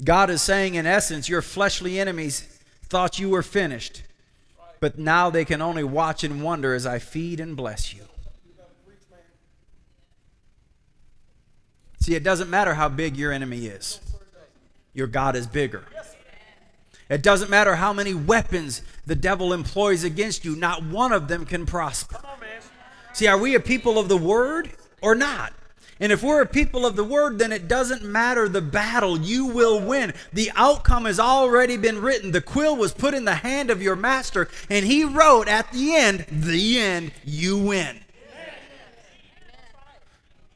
God 0.01 0.29
is 0.29 0.41
saying, 0.41 0.75
in 0.75 0.85
essence, 0.85 1.27
your 1.27 1.41
fleshly 1.41 1.99
enemies 1.99 2.47
thought 2.85 3.19
you 3.19 3.27
were 3.29 3.43
finished, 3.43 4.03
but 4.79 4.97
now 4.97 5.29
they 5.29 5.43
can 5.43 5.61
only 5.61 5.83
watch 5.83 6.23
and 6.23 6.41
wonder 6.41 6.73
as 6.73 6.85
I 6.85 6.99
feed 6.99 7.41
and 7.41 7.57
bless 7.57 7.93
you. 7.93 8.03
See, 11.99 12.15
it 12.15 12.23
doesn't 12.23 12.49
matter 12.49 12.75
how 12.75 12.87
big 12.87 13.17
your 13.17 13.33
enemy 13.33 13.65
is, 13.65 13.99
your 14.93 15.07
God 15.07 15.35
is 15.35 15.45
bigger. 15.45 15.83
It 17.09 17.21
doesn't 17.21 17.49
matter 17.49 17.75
how 17.75 17.91
many 17.91 18.13
weapons 18.13 18.81
the 19.05 19.15
devil 19.15 19.51
employs 19.51 20.05
against 20.05 20.45
you, 20.45 20.55
not 20.55 20.85
one 20.85 21.11
of 21.11 21.27
them 21.27 21.45
can 21.45 21.65
prosper. 21.65 22.21
See, 23.13 23.27
are 23.27 23.37
we 23.37 23.55
a 23.55 23.59
people 23.59 23.99
of 23.99 24.09
the 24.09 24.17
word 24.17 24.71
or 25.01 25.15
not? 25.15 25.53
And 25.99 26.11
if 26.11 26.23
we're 26.23 26.41
a 26.41 26.47
people 26.47 26.85
of 26.85 26.95
the 26.95 27.03
word, 27.03 27.37
then 27.37 27.51
it 27.51 27.67
doesn't 27.67 28.03
matter 28.03 28.49
the 28.49 28.61
battle. 28.61 29.19
You 29.19 29.45
will 29.45 29.79
win. 29.79 30.13
The 30.33 30.51
outcome 30.55 31.05
has 31.05 31.19
already 31.19 31.77
been 31.77 32.01
written. 32.01 32.31
The 32.31 32.41
quill 32.41 32.75
was 32.75 32.93
put 32.93 33.13
in 33.13 33.25
the 33.25 33.35
hand 33.35 33.69
of 33.69 33.81
your 33.81 33.95
master, 33.95 34.49
and 34.69 34.85
he 34.85 35.03
wrote 35.03 35.47
at 35.47 35.71
the 35.71 35.95
end, 35.95 36.25
the 36.29 36.79
end, 36.79 37.11
you 37.23 37.57
win. 37.57 37.99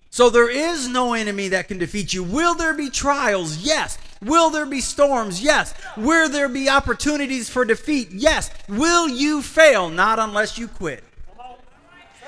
So 0.09 0.31
there 0.31 0.49
is 0.49 0.87
no 0.87 1.13
enemy 1.13 1.49
that 1.49 1.67
can 1.67 1.77
defeat 1.77 2.11
you. 2.11 2.23
Will 2.23 2.55
there 2.55 2.73
be 2.73 2.89
trials? 2.89 3.57
Yes. 3.59 3.99
Will 4.19 4.49
there 4.49 4.65
be 4.65 4.81
storms? 4.81 5.43
Yes. 5.43 5.75
Will 5.95 6.27
there 6.27 6.49
be 6.49 6.67
opportunities 6.67 7.51
for 7.51 7.63
defeat? 7.63 8.09
Yes. 8.11 8.49
Will 8.67 9.07
you 9.07 9.43
fail? 9.43 9.89
Not 9.91 10.17
unless 10.17 10.57
you 10.57 10.67
quit. 10.67 11.03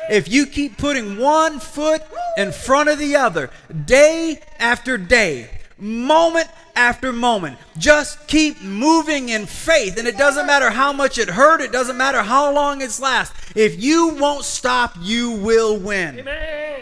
If 0.09 0.27
you 0.27 0.45
keep 0.45 0.77
putting 0.77 1.17
one 1.17 1.59
foot 1.59 2.01
in 2.37 2.51
front 2.51 2.89
of 2.89 2.97
the 2.97 3.15
other, 3.15 3.51
day 3.85 4.41
after 4.57 4.97
day, 4.97 5.49
moment 5.77 6.47
after 6.75 7.13
moment, 7.13 7.57
just 7.77 8.27
keep 8.27 8.61
moving 8.61 9.29
in 9.29 9.45
faith. 9.45 9.97
And 9.97 10.07
it 10.07 10.17
doesn't 10.17 10.47
matter 10.47 10.69
how 10.69 10.91
much 10.93 11.17
it 11.17 11.29
hurt, 11.29 11.61
it 11.61 11.71
doesn't 11.71 11.97
matter 11.97 12.23
how 12.23 12.51
long 12.53 12.81
it's 12.81 12.99
last. 12.99 13.33
If 13.55 13.81
you 13.81 14.15
won't 14.19 14.45
stop, 14.45 14.95
you 14.99 15.31
will 15.31 15.77
win. 15.77 16.19
Amen. 16.19 16.81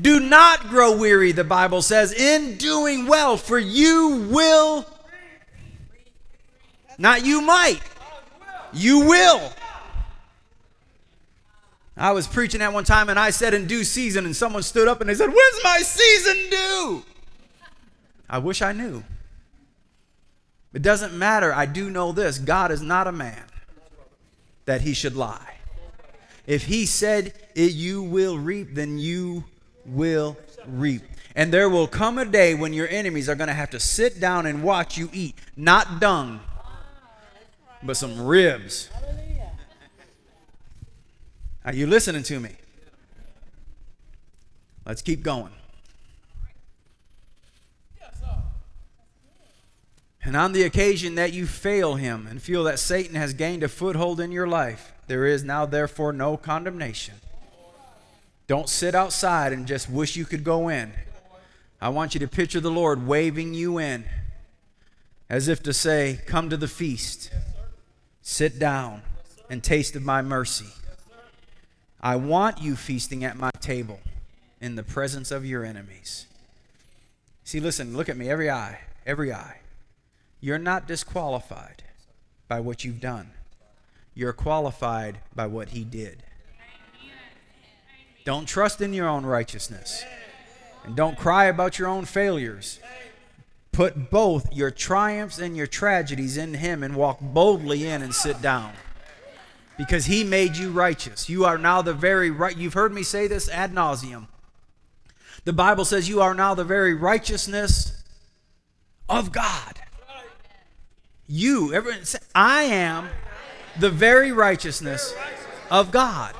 Do 0.00 0.20
not 0.20 0.68
grow 0.68 0.96
weary, 0.96 1.32
the 1.32 1.44
Bible 1.44 1.82
says, 1.82 2.12
in 2.12 2.56
doing 2.56 3.06
well, 3.06 3.36
for 3.36 3.58
you 3.58 4.28
will. 4.30 4.86
Not 6.98 7.24
you 7.24 7.40
might. 7.40 7.80
You 8.72 9.00
will. 9.00 9.52
I 11.98 12.12
was 12.12 12.28
preaching 12.28 12.62
at 12.62 12.72
one 12.72 12.84
time 12.84 13.08
and 13.08 13.18
I 13.18 13.30
said 13.30 13.54
in 13.54 13.66
due 13.66 13.82
season, 13.84 14.24
and 14.24 14.34
someone 14.34 14.62
stood 14.62 14.86
up 14.86 15.00
and 15.00 15.10
they 15.10 15.14
said, 15.14 15.28
When's 15.28 15.60
my 15.64 15.78
season 15.82 16.50
due? 16.50 17.02
I 18.30 18.38
wish 18.38 18.62
I 18.62 18.72
knew. 18.72 19.02
It 20.72 20.82
doesn't 20.82 21.12
matter. 21.12 21.52
I 21.52 21.66
do 21.66 21.90
know 21.90 22.12
this 22.12 22.38
God 22.38 22.70
is 22.70 22.82
not 22.82 23.06
a 23.06 23.12
man 23.12 23.42
that 24.66 24.82
he 24.82 24.94
should 24.94 25.16
lie. 25.16 25.56
If 26.46 26.64
he 26.66 26.86
said 26.86 27.34
you 27.54 28.02
will 28.02 28.38
reap, 28.38 28.74
then 28.74 28.98
you 28.98 29.44
will 29.84 30.36
reap. 30.66 31.02
And 31.34 31.52
there 31.52 31.68
will 31.68 31.86
come 31.86 32.18
a 32.18 32.24
day 32.24 32.54
when 32.54 32.72
your 32.72 32.88
enemies 32.88 33.28
are 33.28 33.34
going 33.34 33.48
to 33.48 33.54
have 33.54 33.70
to 33.70 33.80
sit 33.80 34.20
down 34.20 34.46
and 34.46 34.62
watch 34.62 34.96
you 34.96 35.10
eat, 35.12 35.34
not 35.56 36.00
dung, 36.00 36.40
but 37.82 37.96
some 37.96 38.20
ribs. 38.26 38.88
Are 41.68 41.74
you 41.74 41.86
listening 41.86 42.22
to 42.22 42.40
me? 42.40 42.52
Let's 44.86 45.02
keep 45.02 45.22
going. 45.22 45.52
And 50.24 50.34
on 50.34 50.52
the 50.54 50.62
occasion 50.62 51.16
that 51.16 51.34
you 51.34 51.46
fail 51.46 51.96
him 51.96 52.26
and 52.26 52.40
feel 52.40 52.64
that 52.64 52.78
Satan 52.78 53.16
has 53.16 53.34
gained 53.34 53.62
a 53.62 53.68
foothold 53.68 54.18
in 54.18 54.32
your 54.32 54.46
life, 54.46 54.94
there 55.08 55.26
is 55.26 55.44
now 55.44 55.66
therefore 55.66 56.14
no 56.14 56.38
condemnation. 56.38 57.16
Don't 58.46 58.70
sit 58.70 58.94
outside 58.94 59.52
and 59.52 59.66
just 59.66 59.90
wish 59.90 60.16
you 60.16 60.24
could 60.24 60.44
go 60.44 60.70
in. 60.70 60.94
I 61.82 61.90
want 61.90 62.14
you 62.14 62.20
to 62.20 62.28
picture 62.28 62.60
the 62.60 62.70
Lord 62.70 63.06
waving 63.06 63.52
you 63.52 63.76
in 63.76 64.06
as 65.28 65.48
if 65.48 65.62
to 65.64 65.74
say, 65.74 66.20
Come 66.24 66.48
to 66.48 66.56
the 66.56 66.66
feast, 66.66 67.30
sit 68.22 68.58
down, 68.58 69.02
and 69.50 69.62
taste 69.62 69.96
of 69.96 70.02
my 70.02 70.22
mercy. 70.22 70.68
I 72.00 72.16
want 72.16 72.62
you 72.62 72.76
feasting 72.76 73.24
at 73.24 73.36
my 73.36 73.50
table 73.60 74.00
in 74.60 74.76
the 74.76 74.82
presence 74.82 75.30
of 75.30 75.44
your 75.44 75.64
enemies. 75.64 76.26
See, 77.44 77.60
listen, 77.60 77.96
look 77.96 78.08
at 78.08 78.16
me, 78.16 78.28
every 78.28 78.50
eye, 78.50 78.80
every 79.06 79.32
eye. 79.32 79.58
You're 80.40 80.58
not 80.58 80.86
disqualified 80.86 81.82
by 82.46 82.60
what 82.60 82.84
you've 82.84 83.00
done, 83.00 83.30
you're 84.14 84.32
qualified 84.32 85.18
by 85.34 85.46
what 85.46 85.70
he 85.70 85.84
did. 85.84 86.22
Don't 88.24 88.46
trust 88.46 88.82
in 88.82 88.92
your 88.92 89.08
own 89.08 89.24
righteousness. 89.24 90.04
And 90.84 90.94
don't 90.94 91.16
cry 91.16 91.46
about 91.46 91.78
your 91.78 91.88
own 91.88 92.04
failures. 92.04 92.78
Put 93.72 94.10
both 94.10 94.52
your 94.54 94.70
triumphs 94.70 95.38
and 95.38 95.56
your 95.56 95.66
tragedies 95.66 96.36
in 96.36 96.54
Him 96.54 96.82
and 96.82 96.94
walk 96.94 97.20
boldly 97.20 97.86
in 97.86 98.02
and 98.02 98.14
sit 98.14 98.42
down. 98.42 98.72
Because 99.78 100.04
He 100.06 100.24
made 100.24 100.56
you 100.56 100.70
righteous. 100.70 101.30
You 101.30 101.46
are 101.46 101.56
now 101.56 101.80
the 101.80 101.94
very 101.94 102.30
right. 102.30 102.56
You've 102.56 102.74
heard 102.74 102.92
me 102.92 103.02
say 103.02 103.28
this 103.28 103.48
ad 103.48 103.72
nauseum. 103.72 104.26
The 105.44 105.52
Bible 105.54 105.86
says 105.86 106.08
you 106.08 106.20
are 106.20 106.34
now 106.34 106.54
the 106.54 106.64
very 106.64 106.92
righteousness 106.92 108.02
of 109.08 109.32
God. 109.32 109.80
You, 111.26 111.72
everyone, 111.72 112.04
say, 112.04 112.18
I 112.34 112.64
am 112.64 113.08
the 113.78 113.90
very 113.90 114.32
righteousness 114.32 115.14
of 115.70 115.90
God. 115.90 116.34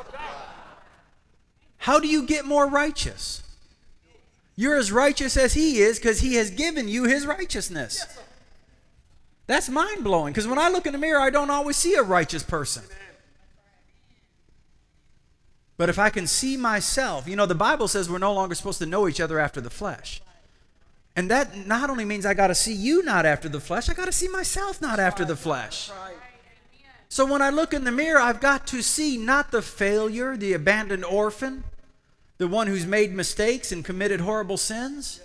How 1.78 2.00
do 2.00 2.08
you 2.08 2.26
get 2.26 2.44
more 2.44 2.66
righteous? 2.66 3.42
You're 4.56 4.76
as 4.76 4.90
righteous 4.90 5.36
as 5.36 5.54
He 5.54 5.78
is 5.78 5.98
because 5.98 6.20
He 6.20 6.34
has 6.34 6.50
given 6.50 6.88
you 6.88 7.04
His 7.04 7.26
righteousness. 7.26 8.04
That's 9.46 9.68
mind 9.68 10.04
blowing 10.04 10.32
because 10.32 10.48
when 10.48 10.58
I 10.58 10.68
look 10.68 10.86
in 10.86 10.92
the 10.92 10.98
mirror, 10.98 11.20
I 11.20 11.30
don't 11.30 11.50
always 11.50 11.76
see 11.76 11.94
a 11.94 12.02
righteous 12.02 12.42
person. 12.42 12.82
But 15.78 15.88
if 15.88 15.98
I 15.98 16.10
can 16.10 16.26
see 16.26 16.56
myself, 16.56 17.28
you 17.28 17.36
know, 17.36 17.46
the 17.46 17.54
Bible 17.54 17.88
says 17.88 18.10
we're 18.10 18.18
no 18.18 18.34
longer 18.34 18.56
supposed 18.56 18.80
to 18.80 18.86
know 18.86 19.08
each 19.08 19.20
other 19.20 19.38
after 19.38 19.60
the 19.60 19.70
flesh. 19.70 20.20
And 21.16 21.30
that 21.30 21.66
not 21.66 21.88
only 21.88 22.04
means 22.04 22.26
I 22.26 22.34
got 22.34 22.48
to 22.48 22.54
see 22.54 22.74
you 22.74 23.02
not 23.02 23.24
after 23.24 23.48
the 23.48 23.60
flesh, 23.60 23.88
I 23.88 23.94
got 23.94 24.06
to 24.06 24.12
see 24.12 24.28
myself 24.28 24.82
not 24.82 25.00
after 25.00 25.24
the 25.24 25.36
flesh. 25.36 25.90
So 27.08 27.24
when 27.24 27.40
I 27.40 27.50
look 27.50 27.72
in 27.72 27.84
the 27.84 27.92
mirror, 27.92 28.20
I've 28.20 28.40
got 28.40 28.66
to 28.68 28.82
see 28.82 29.16
not 29.16 29.50
the 29.50 29.62
failure, 29.62 30.36
the 30.36 30.52
abandoned 30.52 31.04
orphan, 31.04 31.64
the 32.38 32.48
one 32.48 32.66
who's 32.66 32.86
made 32.86 33.12
mistakes 33.12 33.72
and 33.72 33.84
committed 33.84 34.20
horrible 34.20 34.58
sins. 34.58 35.20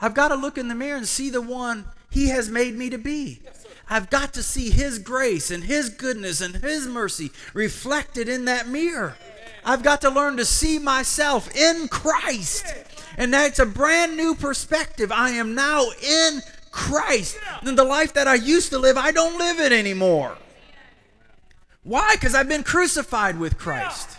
I've 0.00 0.14
got 0.14 0.28
to 0.28 0.36
look 0.36 0.58
in 0.58 0.68
the 0.68 0.74
mirror 0.74 0.96
and 0.96 1.08
see 1.08 1.28
the 1.28 1.42
one 1.42 1.86
he 2.08 2.28
has 2.28 2.48
made 2.48 2.74
me 2.74 2.88
to 2.90 2.98
be. 2.98 3.40
I've 3.90 4.10
got 4.10 4.32
to 4.34 4.42
see 4.42 4.70
his 4.70 4.98
grace 4.98 5.50
and 5.50 5.64
his 5.64 5.88
goodness 5.88 6.40
and 6.40 6.56
his 6.56 6.86
mercy 6.86 7.30
reflected 7.52 8.28
in 8.28 8.44
that 8.46 8.68
mirror. 8.68 9.16
I've 9.66 9.82
got 9.82 10.00
to 10.02 10.10
learn 10.10 10.36
to 10.36 10.44
see 10.44 10.78
myself 10.78 11.54
in 11.54 11.88
Christ. 11.88 12.72
And 13.18 13.34
that's 13.34 13.58
a 13.58 13.66
brand 13.66 14.16
new 14.16 14.36
perspective. 14.36 15.10
I 15.10 15.30
am 15.30 15.56
now 15.56 15.88
in 16.02 16.40
Christ. 16.70 17.36
And 17.62 17.76
the 17.76 17.84
life 17.84 18.12
that 18.12 18.28
I 18.28 18.36
used 18.36 18.70
to 18.70 18.78
live, 18.78 18.96
I 18.96 19.10
don't 19.10 19.36
live 19.36 19.58
it 19.58 19.72
anymore. 19.72 20.38
Why? 21.82 22.14
Because 22.14 22.34
I've 22.34 22.48
been 22.48 22.62
crucified 22.62 23.38
with 23.38 23.58
Christ. 23.58 24.16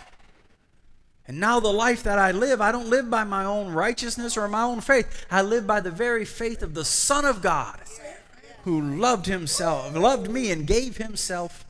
And 1.26 1.40
now 1.40 1.60
the 1.60 1.72
life 1.72 2.02
that 2.02 2.18
I 2.18 2.30
live, 2.30 2.60
I 2.60 2.70
don't 2.70 2.88
live 2.88 3.08
by 3.08 3.24
my 3.24 3.44
own 3.44 3.72
righteousness 3.72 4.36
or 4.36 4.48
my 4.48 4.62
own 4.62 4.82
faith. 4.82 5.26
I 5.30 5.40
live 5.42 5.66
by 5.66 5.80
the 5.80 5.90
very 5.90 6.24
faith 6.26 6.62
of 6.62 6.74
the 6.74 6.84
Son 6.84 7.24
of 7.24 7.40
God 7.40 7.78
who 8.64 8.80
loved 8.80 9.26
himself, 9.26 9.94
loved 9.94 10.30
me 10.30 10.50
and 10.50 10.66
gave 10.66 10.98
himself 10.98 11.64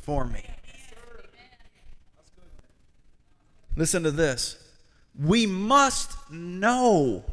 for 0.00 0.24
me. 0.24 0.44
Listen 3.76 4.02
to 4.02 4.10
this. 4.10 4.56
We 5.18 5.46
must 5.46 6.30
know 6.30 7.24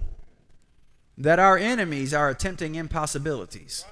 that 1.17 1.39
our 1.39 1.57
enemies 1.57 2.13
are 2.13 2.29
attempting 2.29 2.75
impossibilities. 2.75 3.85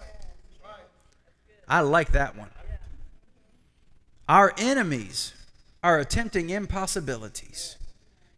I 1.67 1.79
like 1.79 2.11
that 2.11 2.35
one. 2.35 2.49
Our 4.27 4.53
enemies 4.57 5.33
are 5.83 5.99
attempting 5.99 6.49
impossibilities. 6.49 7.77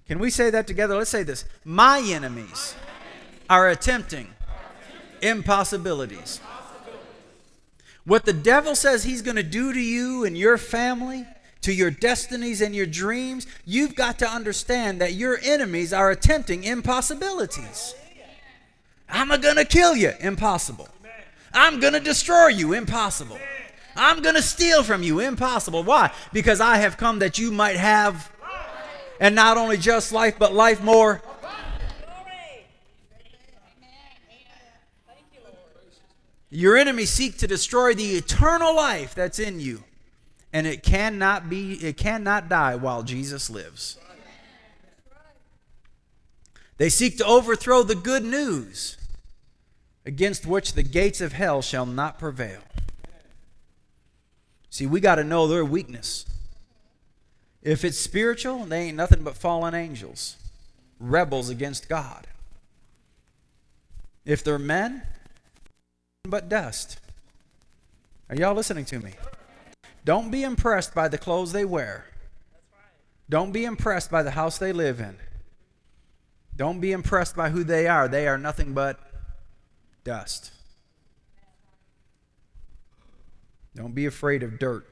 Can 0.08 0.20
we 0.20 0.30
say 0.30 0.50
that 0.50 0.68
together? 0.68 0.98
Let's 0.98 1.10
say 1.10 1.24
this. 1.24 1.46
My 1.64 2.00
enemies 2.00 2.76
are 3.50 3.70
attempting 3.70 4.28
impossibilities. 5.22 6.42
What 8.06 8.26
the 8.26 8.34
devil 8.34 8.76
says 8.76 9.04
he's 9.04 9.22
going 9.22 9.38
to 9.38 9.44
do 9.44 9.74
to 9.74 9.80
you 9.80 10.26
and 10.26 10.38
your 10.38 10.58
family, 10.58 11.26
to 11.64 11.74
your 11.74 11.92
destinies 11.92 12.62
and 12.62 12.76
your 12.76 12.86
dreams, 12.86 13.48
you've 13.66 13.96
got 13.96 14.20
to 14.20 14.28
understand 14.28 15.02
that 15.02 15.14
your 15.14 15.40
enemies 15.44 15.92
are 15.92 16.12
attempting 16.12 16.64
impossibilities. 16.64 17.96
I'm 19.10 19.28
going 19.42 19.58
to 19.58 19.66
kill 19.66 19.96
you. 19.96 20.12
Impossible. 20.20 20.88
I'm 21.54 21.80
going 21.80 21.94
to 21.94 22.00
destroy 22.00 22.48
you. 22.48 22.74
Impossible. 22.74 23.38
I'm 23.96 24.22
going 24.22 24.36
to 24.36 24.42
steal 24.42 24.82
from 24.84 25.04
you. 25.04 25.20
Impossible. 25.20 25.84
Why? 25.84 26.12
Because 26.32 26.60
I 26.60 26.78
have 26.78 26.98
come 26.98 27.20
that 27.20 27.38
you 27.38 27.52
might 27.52 27.76
have, 27.76 28.32
and 29.20 29.36
not 29.36 29.58
only 29.58 29.78
just 29.78 30.12
life, 30.12 30.36
but 30.40 30.54
life 30.54 30.82
more. 30.82 31.22
Your 36.50 36.78
enemies 36.78 37.10
seek 37.10 37.38
to 37.40 37.48
destroy 37.48 37.96
the 37.96 38.12
eternal 38.12 38.76
life 38.76 39.16
that's 39.16 39.40
in 39.40 39.60
you, 39.60 39.84
and 40.54 40.68
it 40.68 40.84
cannot 40.84 41.50
be 41.50 41.74
it 41.74 41.98
cannot 41.98 42.48
die 42.48 42.76
while 42.76 43.04
Jesus 43.04 43.50
lives. 43.50 43.98
They 46.78 46.90
seek 46.90 47.18
to 47.18 47.26
overthrow 47.26 47.84
the 47.84 47.96
good 47.96 48.24
news 48.24 48.98
against 50.06 50.46
which 50.46 50.74
the 50.74 50.84
gates 50.84 51.22
of 51.22 51.34
hell 51.34 51.62
shall 51.62 51.86
not 51.86 52.20
prevail. 52.20 52.62
See, 54.70 54.86
we 54.86 55.00
got 55.00 55.16
to 55.16 55.24
know 55.24 55.48
their 55.48 55.66
weakness. 55.66 56.26
If 57.62 57.86
it's 57.86 57.98
spiritual, 57.98 58.66
they 58.66 58.88
ain't 58.88 58.98
nothing 58.98 59.24
but 59.24 59.38
fallen 59.38 59.74
angels, 59.74 60.36
rebels 61.00 61.50
against 61.50 61.88
God. 61.88 62.28
If 64.26 64.44
they're 64.44 64.60
men, 64.60 65.04
but 66.28 66.50
dust. 66.50 67.00
Are 68.30 68.36
y'all 68.36 68.56
listening 68.56 68.86
to 68.86 69.00
me? 69.00 69.14
Don't 70.06 70.32
be 70.32 70.44
impressed 70.44 70.94
by 70.94 71.08
the 71.08 71.18
clothes 71.18 71.54
they 71.54 71.66
wear. 71.66 72.06
Don't 73.30 73.52
be 73.52 73.66
impressed 73.66 74.12
by 74.12 74.22
the 74.22 74.32
house 74.32 74.58
they 74.58 74.74
live 74.74 75.00
in. 75.00 75.18
Don't 76.56 76.80
be 76.80 76.92
impressed 76.92 77.36
by 77.36 77.50
who 77.50 77.64
they 77.64 77.88
are. 77.88 78.08
They 78.08 78.28
are 78.28 78.38
nothing 78.38 78.74
but 78.74 79.00
dust. 80.04 80.52
Don't 83.76 83.96
be 83.96 84.06
afraid 84.06 84.44
of 84.44 84.60
dirt. 84.60 84.88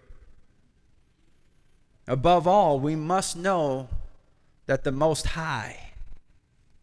Above 2.08 2.47
all, 2.47 2.80
we 2.80 2.95
must 2.95 3.38
know 3.38 3.89
that 4.65 4.84
the 4.84 4.91
Most 4.91 5.28
High 5.28 5.91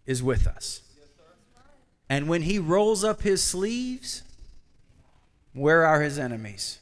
is 0.07 0.23
with 0.23 0.47
us. 0.47 0.83
And 2.09 2.29
when 2.29 2.43
He 2.43 2.59
rolls 2.59 3.03
up 3.03 3.23
His 3.23 3.43
sleeves, 3.43 4.23
where 5.53 5.85
are 5.85 6.03
His 6.03 6.19
enemies? 6.19 6.79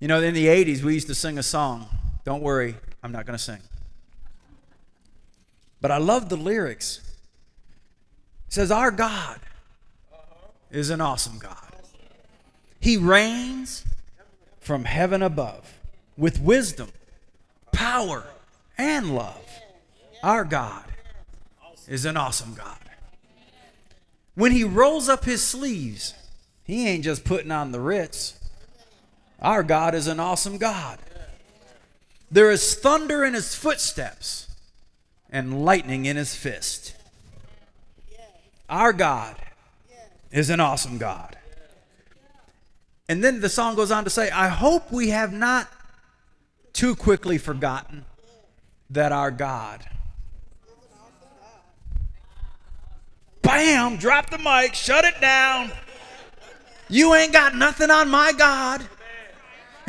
You 0.00 0.08
know, 0.08 0.20
in 0.22 0.32
the 0.32 0.46
80s, 0.46 0.82
we 0.82 0.94
used 0.94 1.08
to 1.08 1.14
sing 1.14 1.38
a 1.38 1.42
song 1.42 1.86
Don't 2.24 2.42
worry, 2.42 2.74
I'm 3.02 3.12
not 3.12 3.26
going 3.26 3.36
to 3.36 3.42
sing. 3.42 3.60
But 5.80 5.90
I 5.90 5.98
love 5.98 6.28
the 6.28 6.36
lyrics. 6.36 7.00
It 8.48 8.54
says, 8.54 8.70
Our 8.70 8.90
God 8.90 9.38
is 10.70 10.90
an 10.90 11.00
awesome 11.00 11.38
God. 11.38 11.56
He 12.80 12.96
reigns 12.96 13.84
from 14.58 14.84
heaven 14.84 15.22
above 15.22 15.78
with 16.16 16.40
wisdom, 16.40 16.90
power, 17.72 18.24
and 18.78 19.14
love. 19.14 19.46
Our 20.22 20.44
God 20.44 20.84
is 21.86 22.06
an 22.06 22.16
awesome 22.16 22.54
God. 22.54 22.78
When 24.34 24.52
he 24.52 24.64
rolls 24.64 25.10
up 25.10 25.24
his 25.24 25.42
sleeves, 25.42 26.14
he 26.64 26.88
ain't 26.88 27.04
just 27.04 27.24
putting 27.24 27.50
on 27.50 27.72
the 27.72 27.80
Ritz. 27.80 28.39
Our 29.40 29.62
God 29.62 29.94
is 29.94 30.06
an 30.06 30.20
awesome 30.20 30.58
God. 30.58 30.98
There 32.30 32.50
is 32.50 32.74
thunder 32.74 33.24
in 33.24 33.34
his 33.34 33.54
footsteps 33.54 34.48
and 35.30 35.64
lightning 35.64 36.04
in 36.04 36.16
his 36.16 36.34
fist. 36.34 36.94
Our 38.68 38.92
God 38.92 39.36
is 40.30 40.50
an 40.50 40.60
awesome 40.60 40.98
God. 40.98 41.36
And 43.08 43.24
then 43.24 43.40
the 43.40 43.48
song 43.48 43.74
goes 43.74 43.90
on 43.90 44.04
to 44.04 44.10
say, 44.10 44.30
I 44.30 44.48
hope 44.48 44.92
we 44.92 45.08
have 45.08 45.32
not 45.32 45.68
too 46.72 46.94
quickly 46.94 47.38
forgotten 47.38 48.04
that 48.90 49.10
our 49.10 49.32
God. 49.32 49.84
Bam! 53.42 53.96
Drop 53.96 54.30
the 54.30 54.38
mic, 54.38 54.74
shut 54.74 55.04
it 55.04 55.20
down. 55.20 55.72
You 56.88 57.14
ain't 57.14 57.32
got 57.32 57.56
nothing 57.56 57.90
on 57.90 58.08
my 58.08 58.32
God. 58.32 58.86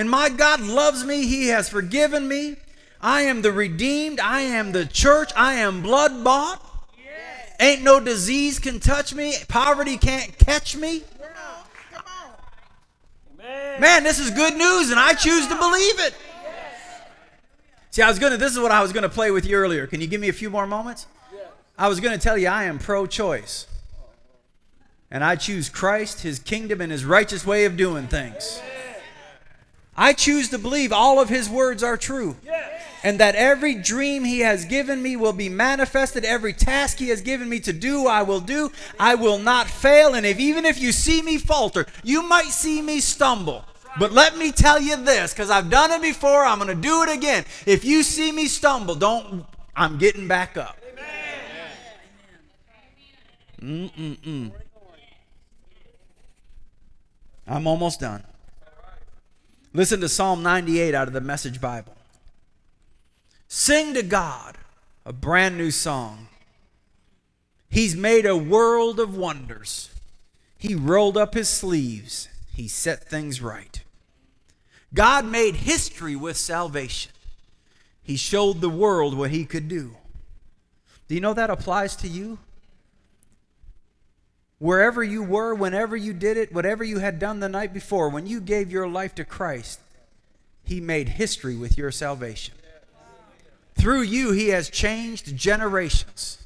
And 0.02 0.10
my 0.10 0.30
God 0.30 0.62
loves 0.62 1.04
me. 1.04 1.28
He 1.28 1.50
has 1.50 1.70
forgiven 1.70 2.28
me. 2.28 2.56
I 3.02 3.22
am 3.22 3.44
the 3.44 3.52
redeemed. 3.52 4.20
I 4.20 4.42
am 4.42 4.72
the 4.72 4.84
church. 4.84 5.32
I 5.36 5.54
am 5.54 5.84
blood 5.84 6.24
bought. 6.24 6.60
Ain't 7.60 7.84
no 7.84 8.00
disease 8.00 8.58
can 8.58 8.80
touch 8.80 9.14
me. 9.14 9.36
Poverty 9.48 9.98
can't 9.98 10.36
catch 10.40 10.76
me. 10.76 11.04
Man, 13.80 14.04
this 14.04 14.18
is 14.18 14.32
good 14.32 14.56
news, 14.56 14.90
and 14.90 15.00
I 15.00 15.14
choose 15.14 15.46
to 15.46 15.56
believe 15.56 16.00
it. 16.00 16.16
See, 17.92 18.02
I 18.02 18.10
was 18.10 18.18
gonna. 18.18 18.38
This 18.38 18.54
is 18.54 18.60
what 18.60 18.72
I 18.72 18.82
was 18.82 18.92
gonna 18.92 19.08
play 19.08 19.30
with 19.30 19.46
you 19.46 19.56
earlier. 19.56 19.86
Can 19.86 20.02
you 20.02 20.08
give 20.08 20.20
me 20.20 20.30
a 20.30 20.34
few 20.34 20.50
more 20.50 20.66
moments? 20.66 21.06
I 21.78 21.88
was 21.88 22.00
gonna 22.00 22.18
tell 22.18 22.40
you 22.40 22.48
I 22.48 22.64
am 22.64 22.80
pro-choice, 22.80 23.68
and 25.12 25.24
I 25.24 25.36
choose 25.36 25.70
Christ, 25.70 26.22
His 26.22 26.40
kingdom, 26.40 26.82
and 26.82 26.92
His 26.92 27.06
righteous 27.06 27.46
way 27.46 27.66
of 27.66 27.78
doing 27.78 28.08
things. 28.08 28.60
I 29.96 30.14
choose 30.14 30.50
to 30.50 30.58
believe 30.58 30.92
all 30.92 31.20
of 31.20 31.30
His 31.30 31.50
words 31.50 31.84
are 31.84 31.98
true. 31.98 32.38
And 33.04 33.20
that 33.20 33.36
every 33.36 33.76
dream 33.76 34.24
He 34.24 34.40
has 34.40 34.66
given 34.66 35.02
me 35.02 35.16
will 35.16 35.34
be 35.34 35.50
manifested. 35.50 36.24
Every 36.24 36.54
task 36.54 37.00
He 37.00 37.10
has 37.10 37.22
given 37.22 37.50
me 37.50 37.60
to 37.62 37.74
do, 37.74 38.08
I 38.08 38.22
will 38.22 38.40
do. 38.40 38.72
I 39.00 39.16
will 39.16 39.40
not 39.40 39.68
fail. 39.68 40.14
And 40.14 40.26
if 40.26 40.40
even 40.40 40.66
if 40.66 40.80
you 40.80 40.92
see 40.92 41.22
me 41.22 41.38
falter, 41.38 41.86
you 42.04 42.22
might 42.24 42.46
see 42.46 42.82
me 42.82 43.00
stumble. 43.00 43.66
But 44.00 44.14
let 44.14 44.38
me 44.38 44.52
tell 44.52 44.80
you 44.80 44.96
this, 44.96 45.34
because 45.34 45.50
I've 45.50 45.70
done 45.70 45.92
it 45.92 46.02
before, 46.02 46.46
I'm 46.46 46.60
going 46.60 46.74
to 46.74 46.82
do 46.82 47.04
it 47.04 47.10
again. 47.10 47.44
If 47.66 47.84
you 47.84 48.04
see 48.04 48.32
me 48.32 48.48
stumble, 48.48 48.96
don't, 48.96 49.46
I'm 49.76 49.98
getting 49.98 50.28
back 50.28 50.56
up. 50.56 50.78
Mm-mm-mm. 53.62 54.52
I'm 57.48 57.68
almost 57.68 58.00
done. 58.00 58.24
Listen 59.74 60.02
to 60.02 60.10
Psalm 60.10 60.44
98 60.44 60.94
out 60.94 61.08
of 61.08 61.14
the 61.14 61.22
Message 61.22 61.62
Bible. 61.62 61.96
Sing 63.48 63.94
to 63.94 64.04
God 64.04 64.58
a 65.06 65.14
brand 65.14 65.58
new 65.58 65.72
song. 65.72 66.28
He's 67.70 67.96
made 67.96 68.26
a 68.26 68.36
world 68.36 69.00
of 69.00 69.16
wonders. 69.16 69.90
He 70.58 70.76
rolled 70.76 71.18
up 71.18 71.34
his 71.34 71.48
sleeves. 71.48 72.28
He 72.54 72.68
set 72.68 73.08
things 73.08 73.42
right. 73.42 73.82
God 74.94 75.24
made 75.26 75.56
history 75.56 76.18
with 76.18 76.36
salvation. 76.36 77.14
He 78.04 78.18
showed 78.18 78.60
the 78.60 78.70
world 78.70 79.18
what 79.18 79.32
he 79.32 79.46
could 79.46 79.70
do. 79.70 79.96
Do 81.08 81.16
you 81.16 81.22
know 81.22 81.34
that 81.34 81.50
applies 81.50 81.96
to 81.98 82.10
you? 82.10 82.40
Wherever 84.62 85.04
you 85.04 85.24
were, 85.24 85.56
whenever 85.56 85.98
you 85.98 86.14
did 86.14 86.38
it, 86.38 86.54
whatever 86.54 86.84
you 86.84 87.00
had 87.00 87.18
done 87.18 87.40
the 87.40 87.50
night 87.50 87.74
before, 87.74 88.10
when 88.10 88.28
you 88.28 88.40
gave 88.40 88.72
your 88.72 88.88
life 88.88 89.16
to 89.16 89.26
Christ, 89.26 89.80
he 90.64 90.80
made 90.80 91.10
history 91.10 91.56
with 91.56 91.80
your 91.80 91.90
salvation. 91.90 92.54
Through 93.74 94.04
you, 94.04 94.34
he 94.34 94.50
has 94.50 94.70
changed 94.70 95.36
generations. 95.36 96.44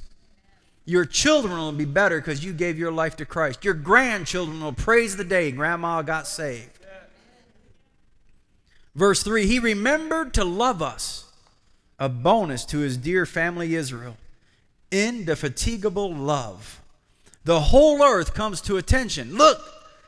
Your 0.85 1.03
children 1.03 1.57
will 1.57 1.73
be 1.73 1.83
better 1.83 2.21
because 2.21 2.41
you 2.41 2.53
gave 2.53 2.79
your 2.79 2.93
life 2.93 3.17
to 3.17 3.25
Christ. 3.25 3.65
Your 3.65 3.73
grandchildren 3.73 4.61
will 4.61 4.71
praise 4.71 5.17
the 5.17 5.25
day 5.25 5.51
grandma 5.51 6.01
got 6.01 6.25
saved. 6.25 6.69
Verse 8.95 9.23
3 9.23 9.45
He 9.45 9.59
remembered 9.59 10.33
to 10.35 10.45
love 10.45 10.81
us, 10.81 11.33
a 11.99 12.07
bonus 12.07 12.63
to 12.67 12.77
his 12.77 12.95
dear 12.95 13.25
family 13.25 13.75
Israel, 13.75 14.15
indefatigable 14.89 16.15
love. 16.15 16.79
The 17.45 17.61
whole 17.61 18.03
earth 18.03 18.33
comes 18.33 18.59
to 18.61 18.77
attention. 18.77 19.35
Look, 19.35 19.61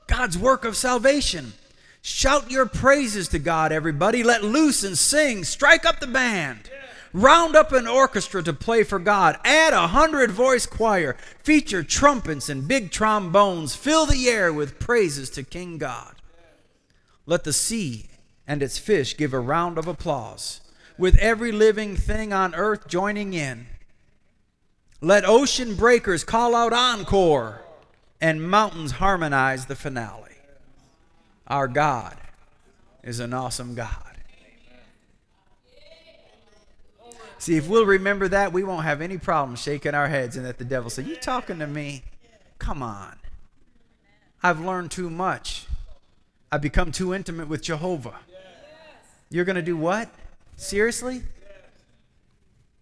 God's 0.07 0.37
work 0.37 0.65
of 0.65 0.75
salvation. 0.75 1.53
Shout 2.01 2.49
your 2.49 2.65
praises 2.65 3.27
to 3.29 3.39
God, 3.39 3.71
everybody. 3.71 4.23
Let 4.23 4.43
loose 4.43 4.83
and 4.83 4.97
sing. 4.97 5.43
Strike 5.43 5.85
up 5.85 5.99
the 5.99 6.07
band. 6.07 6.71
Round 7.13 7.55
up 7.55 7.71
an 7.71 7.87
orchestra 7.87 8.41
to 8.43 8.53
play 8.53 8.83
for 8.83 8.97
God. 8.97 9.37
Add 9.45 9.73
a 9.73 9.87
hundred 9.87 10.31
voice 10.31 10.65
choir. 10.65 11.15
Feature 11.43 11.83
trumpets 11.83 12.49
and 12.49 12.67
big 12.67 12.91
trombones. 12.91 13.75
Fill 13.75 14.05
the 14.05 14.27
air 14.27 14.51
with 14.51 14.79
praises 14.79 15.29
to 15.31 15.43
King 15.43 15.77
God. 15.77 16.15
Let 17.25 17.43
the 17.43 17.53
sea 17.53 18.07
and 18.47 18.63
its 18.63 18.77
fish 18.77 19.15
give 19.15 19.33
a 19.33 19.39
round 19.39 19.77
of 19.77 19.87
applause, 19.87 20.61
with 20.97 21.17
every 21.17 21.51
living 21.51 21.95
thing 21.95 22.33
on 22.33 22.55
earth 22.55 22.87
joining 22.87 23.33
in. 23.33 23.67
Let 25.01 25.25
ocean 25.25 25.75
breakers 25.75 26.23
call 26.23 26.55
out 26.55 26.73
encore, 26.73 27.61
and 28.19 28.41
mountains 28.41 28.93
harmonize 28.93 29.67
the 29.67 29.75
finale. 29.75 30.23
Our 31.45 31.67
God 31.67 32.17
is 33.03 33.19
an 33.19 33.33
awesome 33.33 33.75
God. 33.75 34.03
See, 37.37 37.55
if 37.55 37.67
we'll 37.67 37.85
remember 37.85 38.27
that, 38.27 38.51
we 38.51 38.63
won't 38.63 38.83
have 38.83 39.01
any 39.01 39.19
problem 39.19 39.55
shaking 39.55 39.93
our 39.93 40.07
heads 40.07 40.35
and 40.35 40.45
that 40.45 40.57
the 40.57 40.65
devil 40.65 40.89
say, 40.89 41.03
You 41.03 41.15
talking 41.15 41.59
to 41.59 41.67
me? 41.67 42.03
Come 42.57 42.81
on. 42.81 43.15
I've 44.41 44.59
learned 44.59 44.89
too 44.89 45.09
much. 45.11 45.67
I've 46.51 46.61
become 46.61 46.91
too 46.91 47.13
intimate 47.13 47.47
with 47.47 47.61
Jehovah. 47.61 48.15
You're 49.29 49.45
going 49.45 49.57
to 49.57 49.61
do 49.61 49.77
what? 49.77 50.09
Seriously? 50.55 51.21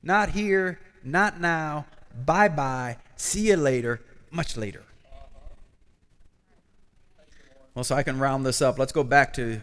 Not 0.01 0.29
here, 0.29 0.79
not 1.03 1.41
now, 1.41 1.85
bye 2.25 2.47
bye, 2.47 2.97
see 3.15 3.47
you 3.49 3.57
later, 3.57 4.01
much 4.31 4.55
later. 4.55 4.83
Well, 7.73 7.83
so 7.83 7.95
I 7.95 8.03
can 8.03 8.19
round 8.19 8.45
this 8.45 8.61
up. 8.61 8.79
Let's 8.79 8.93
go 8.93 9.03
back 9.03 9.33
to 9.33 9.61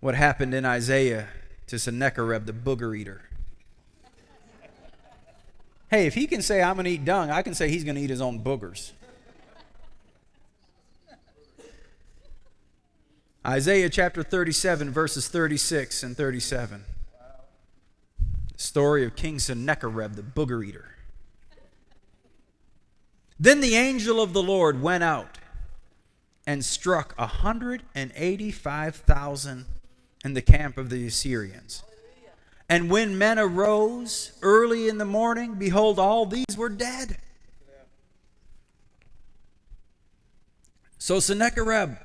what 0.00 0.14
happened 0.16 0.54
in 0.54 0.64
Isaiah 0.64 1.28
to 1.68 1.78
Sennacherib, 1.78 2.46
the 2.46 2.52
booger 2.52 2.96
eater. 2.98 3.22
Hey, 5.90 6.06
if 6.06 6.14
he 6.14 6.26
can 6.26 6.42
say, 6.42 6.62
I'm 6.62 6.74
going 6.74 6.84
to 6.84 6.90
eat 6.90 7.04
dung, 7.04 7.30
I 7.30 7.42
can 7.42 7.54
say 7.54 7.68
he's 7.70 7.84
going 7.84 7.94
to 7.94 8.00
eat 8.00 8.10
his 8.10 8.20
own 8.20 8.40
boogers. 8.40 8.92
Isaiah 13.46 13.88
chapter 13.88 14.22
37, 14.22 14.90
verses 14.90 15.28
36 15.28 16.02
and 16.02 16.16
37. 16.16 16.84
The 18.52 18.58
story 18.58 19.06
of 19.06 19.16
King 19.16 19.38
Sennacherib, 19.38 20.14
the 20.14 20.22
booger 20.22 20.66
eater. 20.66 20.97
Then 23.40 23.60
the 23.60 23.76
angel 23.76 24.20
of 24.20 24.32
the 24.32 24.42
Lord 24.42 24.82
went 24.82 25.04
out 25.04 25.38
and 26.46 26.64
struck 26.64 27.16
185,000 27.18 29.66
in 30.24 30.34
the 30.34 30.42
camp 30.42 30.76
of 30.76 30.90
the 30.90 31.06
Assyrians. 31.06 31.84
And 32.68 32.90
when 32.90 33.16
men 33.16 33.38
arose 33.38 34.32
early 34.42 34.88
in 34.88 34.98
the 34.98 35.04
morning, 35.04 35.54
behold, 35.54 35.96
all 35.98 36.26
these 36.26 36.56
were 36.56 36.68
dead. 36.68 37.18
So 40.98 41.20
Sennacherib, 41.20 41.96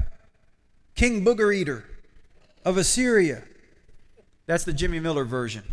king 0.96 1.26
booger 1.26 1.54
eater 1.54 1.84
of 2.64 2.78
Assyria, 2.78 3.44
that's 4.46 4.64
the 4.64 4.72
Jimmy 4.72 5.00
Miller 5.00 5.26
version, 5.26 5.64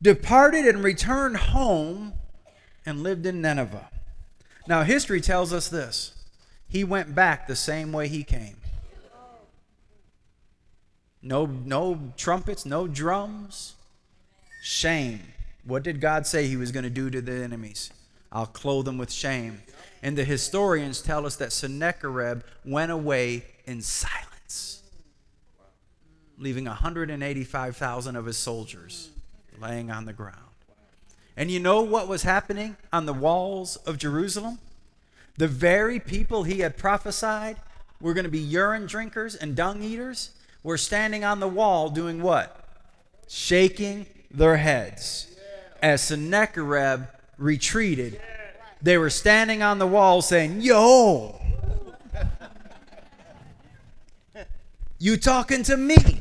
departed 0.00 0.66
and 0.66 0.82
returned 0.82 1.36
home 1.36 2.14
and 2.86 3.02
lived 3.02 3.26
in 3.26 3.40
Nineveh. 3.40 3.88
Now, 4.66 4.82
history 4.82 5.20
tells 5.20 5.52
us 5.52 5.68
this 5.68 6.14
he 6.68 6.84
went 6.84 7.14
back 7.14 7.46
the 7.46 7.56
same 7.56 7.92
way 7.92 8.08
he 8.08 8.24
came. 8.24 8.56
No, 11.22 11.46
no 11.46 12.12
trumpets, 12.16 12.66
no 12.66 12.86
drums. 12.86 13.74
Shame. 14.62 15.20
What 15.64 15.82
did 15.82 16.00
God 16.00 16.26
say 16.26 16.46
he 16.46 16.56
was 16.56 16.70
going 16.72 16.84
to 16.84 16.90
do 16.90 17.10
to 17.10 17.22
the 17.22 17.32
enemies? 17.32 17.90
I'll 18.30 18.46
clothe 18.46 18.84
them 18.84 18.98
with 18.98 19.10
shame. 19.10 19.62
And 20.02 20.18
the 20.18 20.24
historians 20.24 21.00
tell 21.00 21.24
us 21.24 21.36
that 21.36 21.52
Sennacherib 21.52 22.42
went 22.64 22.92
away 22.92 23.44
in 23.64 23.80
silence, 23.80 24.82
leaving 26.36 26.66
185,000 26.66 28.16
of 28.16 28.26
his 28.26 28.36
soldiers 28.36 29.10
laying 29.58 29.90
on 29.90 30.04
the 30.04 30.12
ground. 30.12 30.53
And 31.36 31.50
you 31.50 31.58
know 31.60 31.82
what 31.82 32.08
was 32.08 32.22
happening 32.22 32.76
on 32.92 33.06
the 33.06 33.12
walls 33.12 33.76
of 33.76 33.98
Jerusalem? 33.98 34.58
The 35.36 35.48
very 35.48 35.98
people 35.98 36.44
he 36.44 36.60
had 36.60 36.76
prophesied 36.76 37.56
were 38.00 38.14
going 38.14 38.24
to 38.24 38.30
be 38.30 38.38
urine 38.38 38.86
drinkers 38.86 39.34
and 39.34 39.56
dung 39.56 39.82
eaters 39.82 40.30
were 40.62 40.78
standing 40.78 41.24
on 41.24 41.40
the 41.40 41.48
wall 41.48 41.90
doing 41.90 42.22
what? 42.22 42.68
Shaking 43.28 44.06
their 44.30 44.56
heads. 44.56 45.36
As 45.82 46.02
Sennacherib 46.02 47.02
retreated, 47.36 48.20
they 48.80 48.96
were 48.96 49.10
standing 49.10 49.62
on 49.62 49.78
the 49.78 49.86
wall 49.86 50.22
saying, 50.22 50.60
Yo, 50.60 51.40
you 54.98 55.16
talking 55.16 55.62
to 55.64 55.76
me? 55.76 56.20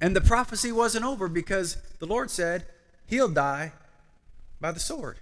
And 0.00 0.16
the 0.16 0.20
prophecy 0.20 0.72
wasn't 0.72 1.04
over 1.04 1.28
because 1.28 1.76
the 1.98 2.06
Lord 2.06 2.30
said 2.30 2.64
he'll 3.06 3.28
die 3.28 3.72
by 4.60 4.72
the 4.72 4.80
sword. 4.80 5.18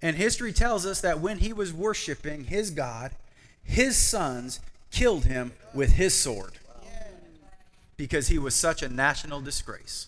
And 0.00 0.16
history 0.16 0.52
tells 0.52 0.86
us 0.86 1.00
that 1.00 1.20
when 1.20 1.38
he 1.38 1.52
was 1.52 1.72
worshiping 1.72 2.44
his 2.44 2.70
God, 2.70 3.12
his 3.62 3.96
sons 3.96 4.60
killed 4.90 5.24
him 5.24 5.52
with 5.74 5.92
his 5.92 6.14
sword 6.14 6.52
because 7.96 8.28
he 8.28 8.38
was 8.38 8.54
such 8.54 8.82
a 8.82 8.88
national 8.88 9.40
disgrace. 9.40 10.06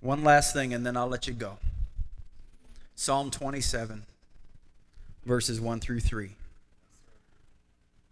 One 0.00 0.24
last 0.24 0.52
thing, 0.52 0.74
and 0.74 0.84
then 0.84 0.96
I'll 0.96 1.08
let 1.08 1.26
you 1.26 1.32
go. 1.32 1.58
Psalm 2.94 3.30
27, 3.30 4.04
verses 5.24 5.60
1 5.60 5.80
through 5.80 6.00
3. 6.00 6.32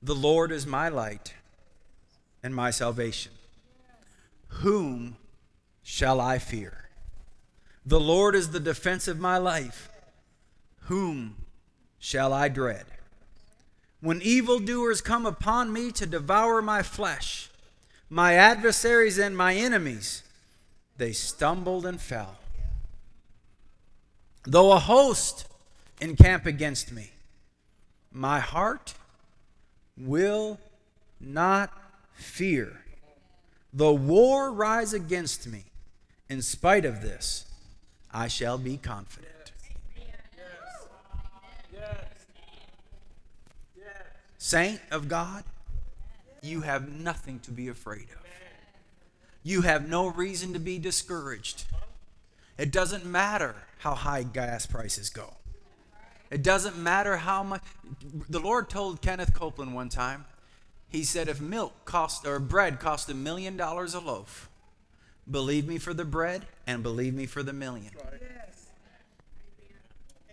The 0.03 0.14
Lord 0.14 0.51
is 0.51 0.66
my 0.66 0.88
light 0.88 1.34
and 2.42 2.55
my 2.55 2.70
salvation. 2.70 3.32
Whom 4.48 5.16
shall 5.82 6.20
I 6.20 6.38
fear? 6.38 6.88
The 7.84 8.01
Lord 8.01 8.34
is 8.34 8.51
the 8.51 8.61
defense 8.61 9.09
of 9.09 9.18
my 9.18 9.36
life. 9.36 9.90
Whom 10.84 11.36
shall 11.98 12.32
I 12.32 12.48
dread? 12.48 12.86
When 14.01 14.22
evildoers 14.22 15.03
come 15.03 15.26
upon 15.26 15.72
me 15.72 15.90
to 15.92 16.07
devour 16.07 16.62
my 16.62 16.82
flesh, 16.82 17.51
my 18.09 18.34
adversaries 18.34 19.18
and 19.18 19.36
my 19.36 19.55
enemies, 19.55 20.22
they 20.96 21.12
stumbled 21.12 21.84
and 21.84 22.01
fell. 22.01 22.36
Though 24.44 24.72
a 24.72 24.78
host 24.78 25.46
encamp 26.01 26.46
against 26.46 26.90
me, 26.90 27.11
my 28.11 28.40
heart 28.40 28.94
will 29.97 30.59
not 31.20 31.72
fear. 32.12 32.84
The 33.72 33.93
war 33.93 34.53
rise 34.53 34.93
against 34.93 35.47
me, 35.47 35.64
in 36.28 36.43
spite 36.43 36.84
of 36.84 37.03
this, 37.03 37.47
I 38.12 38.28
shall 38.28 38.59
be 38.59 38.76
confident. 38.76 39.30
Saint 44.38 44.80
of 44.91 45.07
God, 45.07 45.45
you 46.43 46.62
have 46.62 46.91
nothing 46.91 47.38
to 47.41 47.51
be 47.51 47.68
afraid 47.68 48.09
of. 48.11 48.20
You 49.43 49.62
have 49.62 49.88
no 49.88 50.07
reason 50.07 50.53
to 50.55 50.59
be 50.59 50.78
discouraged. 50.78 51.64
It 52.59 52.72
doesn't 52.72 53.05
matter 53.05 53.55
how 53.78 53.95
high 53.95 54.22
gas 54.22 54.66
prices 54.66 55.09
go. 55.09 55.34
It 56.30 56.42
doesn't 56.42 56.78
matter 56.78 57.16
how 57.16 57.42
much. 57.42 57.62
The 58.28 58.38
Lord 58.38 58.70
told 58.70 59.02
Kenneth 59.02 59.34
Copeland 59.34 59.74
one 59.74 59.88
time, 59.88 60.26
he 60.88 61.04
said, 61.04 61.28
if 61.28 61.40
milk 61.40 61.84
cost 61.84 62.26
or 62.26 62.38
bread 62.38 62.80
cost 62.80 63.08
a 63.10 63.14
million 63.14 63.56
dollars 63.56 63.94
a 63.94 64.00
loaf, 64.00 64.48
believe 65.28 65.66
me 65.66 65.78
for 65.78 65.94
the 65.94 66.04
bread 66.04 66.46
and 66.66 66.82
believe 66.82 67.14
me 67.14 67.26
for 67.26 67.42
the 67.42 67.52
million. 67.52 67.90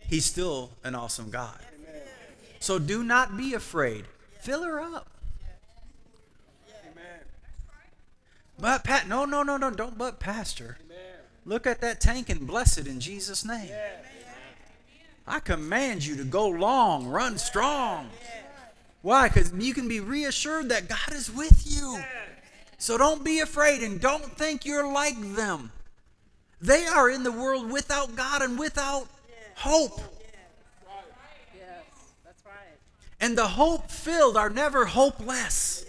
He's 0.08 0.26
still 0.26 0.72
an 0.84 0.96
awesome 0.96 1.30
God. 1.30 1.60
So 2.60 2.80
do 2.80 3.04
not 3.04 3.38
be 3.38 3.54
afraid. 3.54 4.06
Fill 4.40 4.64
her 4.64 4.80
up. 4.80 5.10
But 8.60 8.84
Pat, 8.84 9.08
no, 9.08 9.26
no, 9.26 9.44
no, 9.44 9.58
no, 9.58 9.70
don't 9.70 9.98
but 9.98 10.20
pastor. 10.20 10.78
Look 11.46 11.68
at 11.68 11.82
that 11.82 12.02
tank 12.02 12.30
and 12.30 12.48
bless 12.48 12.78
it 12.78 12.88
in 12.88 13.00
Jesus' 13.00 13.46
name. 13.46 13.72
I 15.28 15.40
command 15.40 16.06
you 16.06 16.16
to 16.18 16.24
go 16.24 16.48
long, 16.48 17.08
run 17.08 17.38
strong. 17.38 18.10
Why? 19.02 19.28
Because 19.28 19.52
you 19.54 19.74
can 19.74 19.88
be 19.88 20.00
reassured 20.00 20.70
that 20.70 20.88
God 20.88 21.14
is 21.14 21.30
with 21.30 21.64
you. 21.66 22.02
So 22.78 22.98
don't 22.98 23.24
be 23.24 23.40
afraid 23.40 23.84
and 23.84 24.00
don't 24.00 24.38
think 24.38 24.66
you're 24.66 24.92
like 24.92 25.20
them. 25.36 25.72
They 26.62 26.86
are 26.86 27.10
in 27.10 27.24
the 27.24 27.32
world 27.32 27.72
without 27.72 28.16
God 28.16 28.42
and 28.42 28.58
without 28.58 29.08
hope. 29.56 30.00
And 33.20 33.38
the 33.38 33.48
hope 33.48 33.90
filled 33.90 34.38
are 34.38 34.50
never 34.50 34.86
hopeless. 34.86 35.86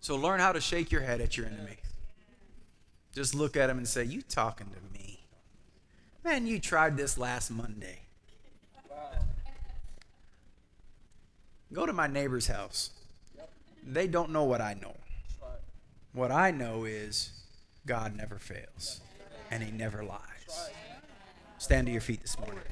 So 0.00 0.16
learn 0.16 0.40
how 0.40 0.52
to 0.52 0.60
shake 0.60 0.90
your 0.90 1.02
head 1.02 1.20
at 1.20 1.36
your 1.36 1.46
enemy. 1.46 1.76
Just 3.18 3.34
look 3.34 3.56
at 3.56 3.68
him 3.68 3.78
and 3.78 3.88
say, 3.88 4.04
You 4.04 4.22
talking 4.22 4.68
to 4.68 4.96
me? 4.96 5.18
Man, 6.22 6.46
you 6.46 6.60
tried 6.60 6.96
this 6.96 7.18
last 7.18 7.50
Monday. 7.50 8.02
Go 11.72 11.84
to 11.84 11.92
my 11.92 12.06
neighbor's 12.06 12.46
house. 12.46 12.90
They 13.84 14.06
don't 14.06 14.30
know 14.30 14.44
what 14.44 14.60
I 14.60 14.74
know. 14.74 14.94
What 16.12 16.30
I 16.30 16.52
know 16.52 16.84
is 16.84 17.32
God 17.86 18.14
never 18.14 18.38
fails 18.38 19.00
and 19.50 19.64
he 19.64 19.72
never 19.72 20.04
lies. 20.04 20.70
Stand 21.58 21.88
to 21.88 21.92
your 21.92 22.00
feet 22.00 22.22
this 22.22 22.38
morning. 22.38 22.62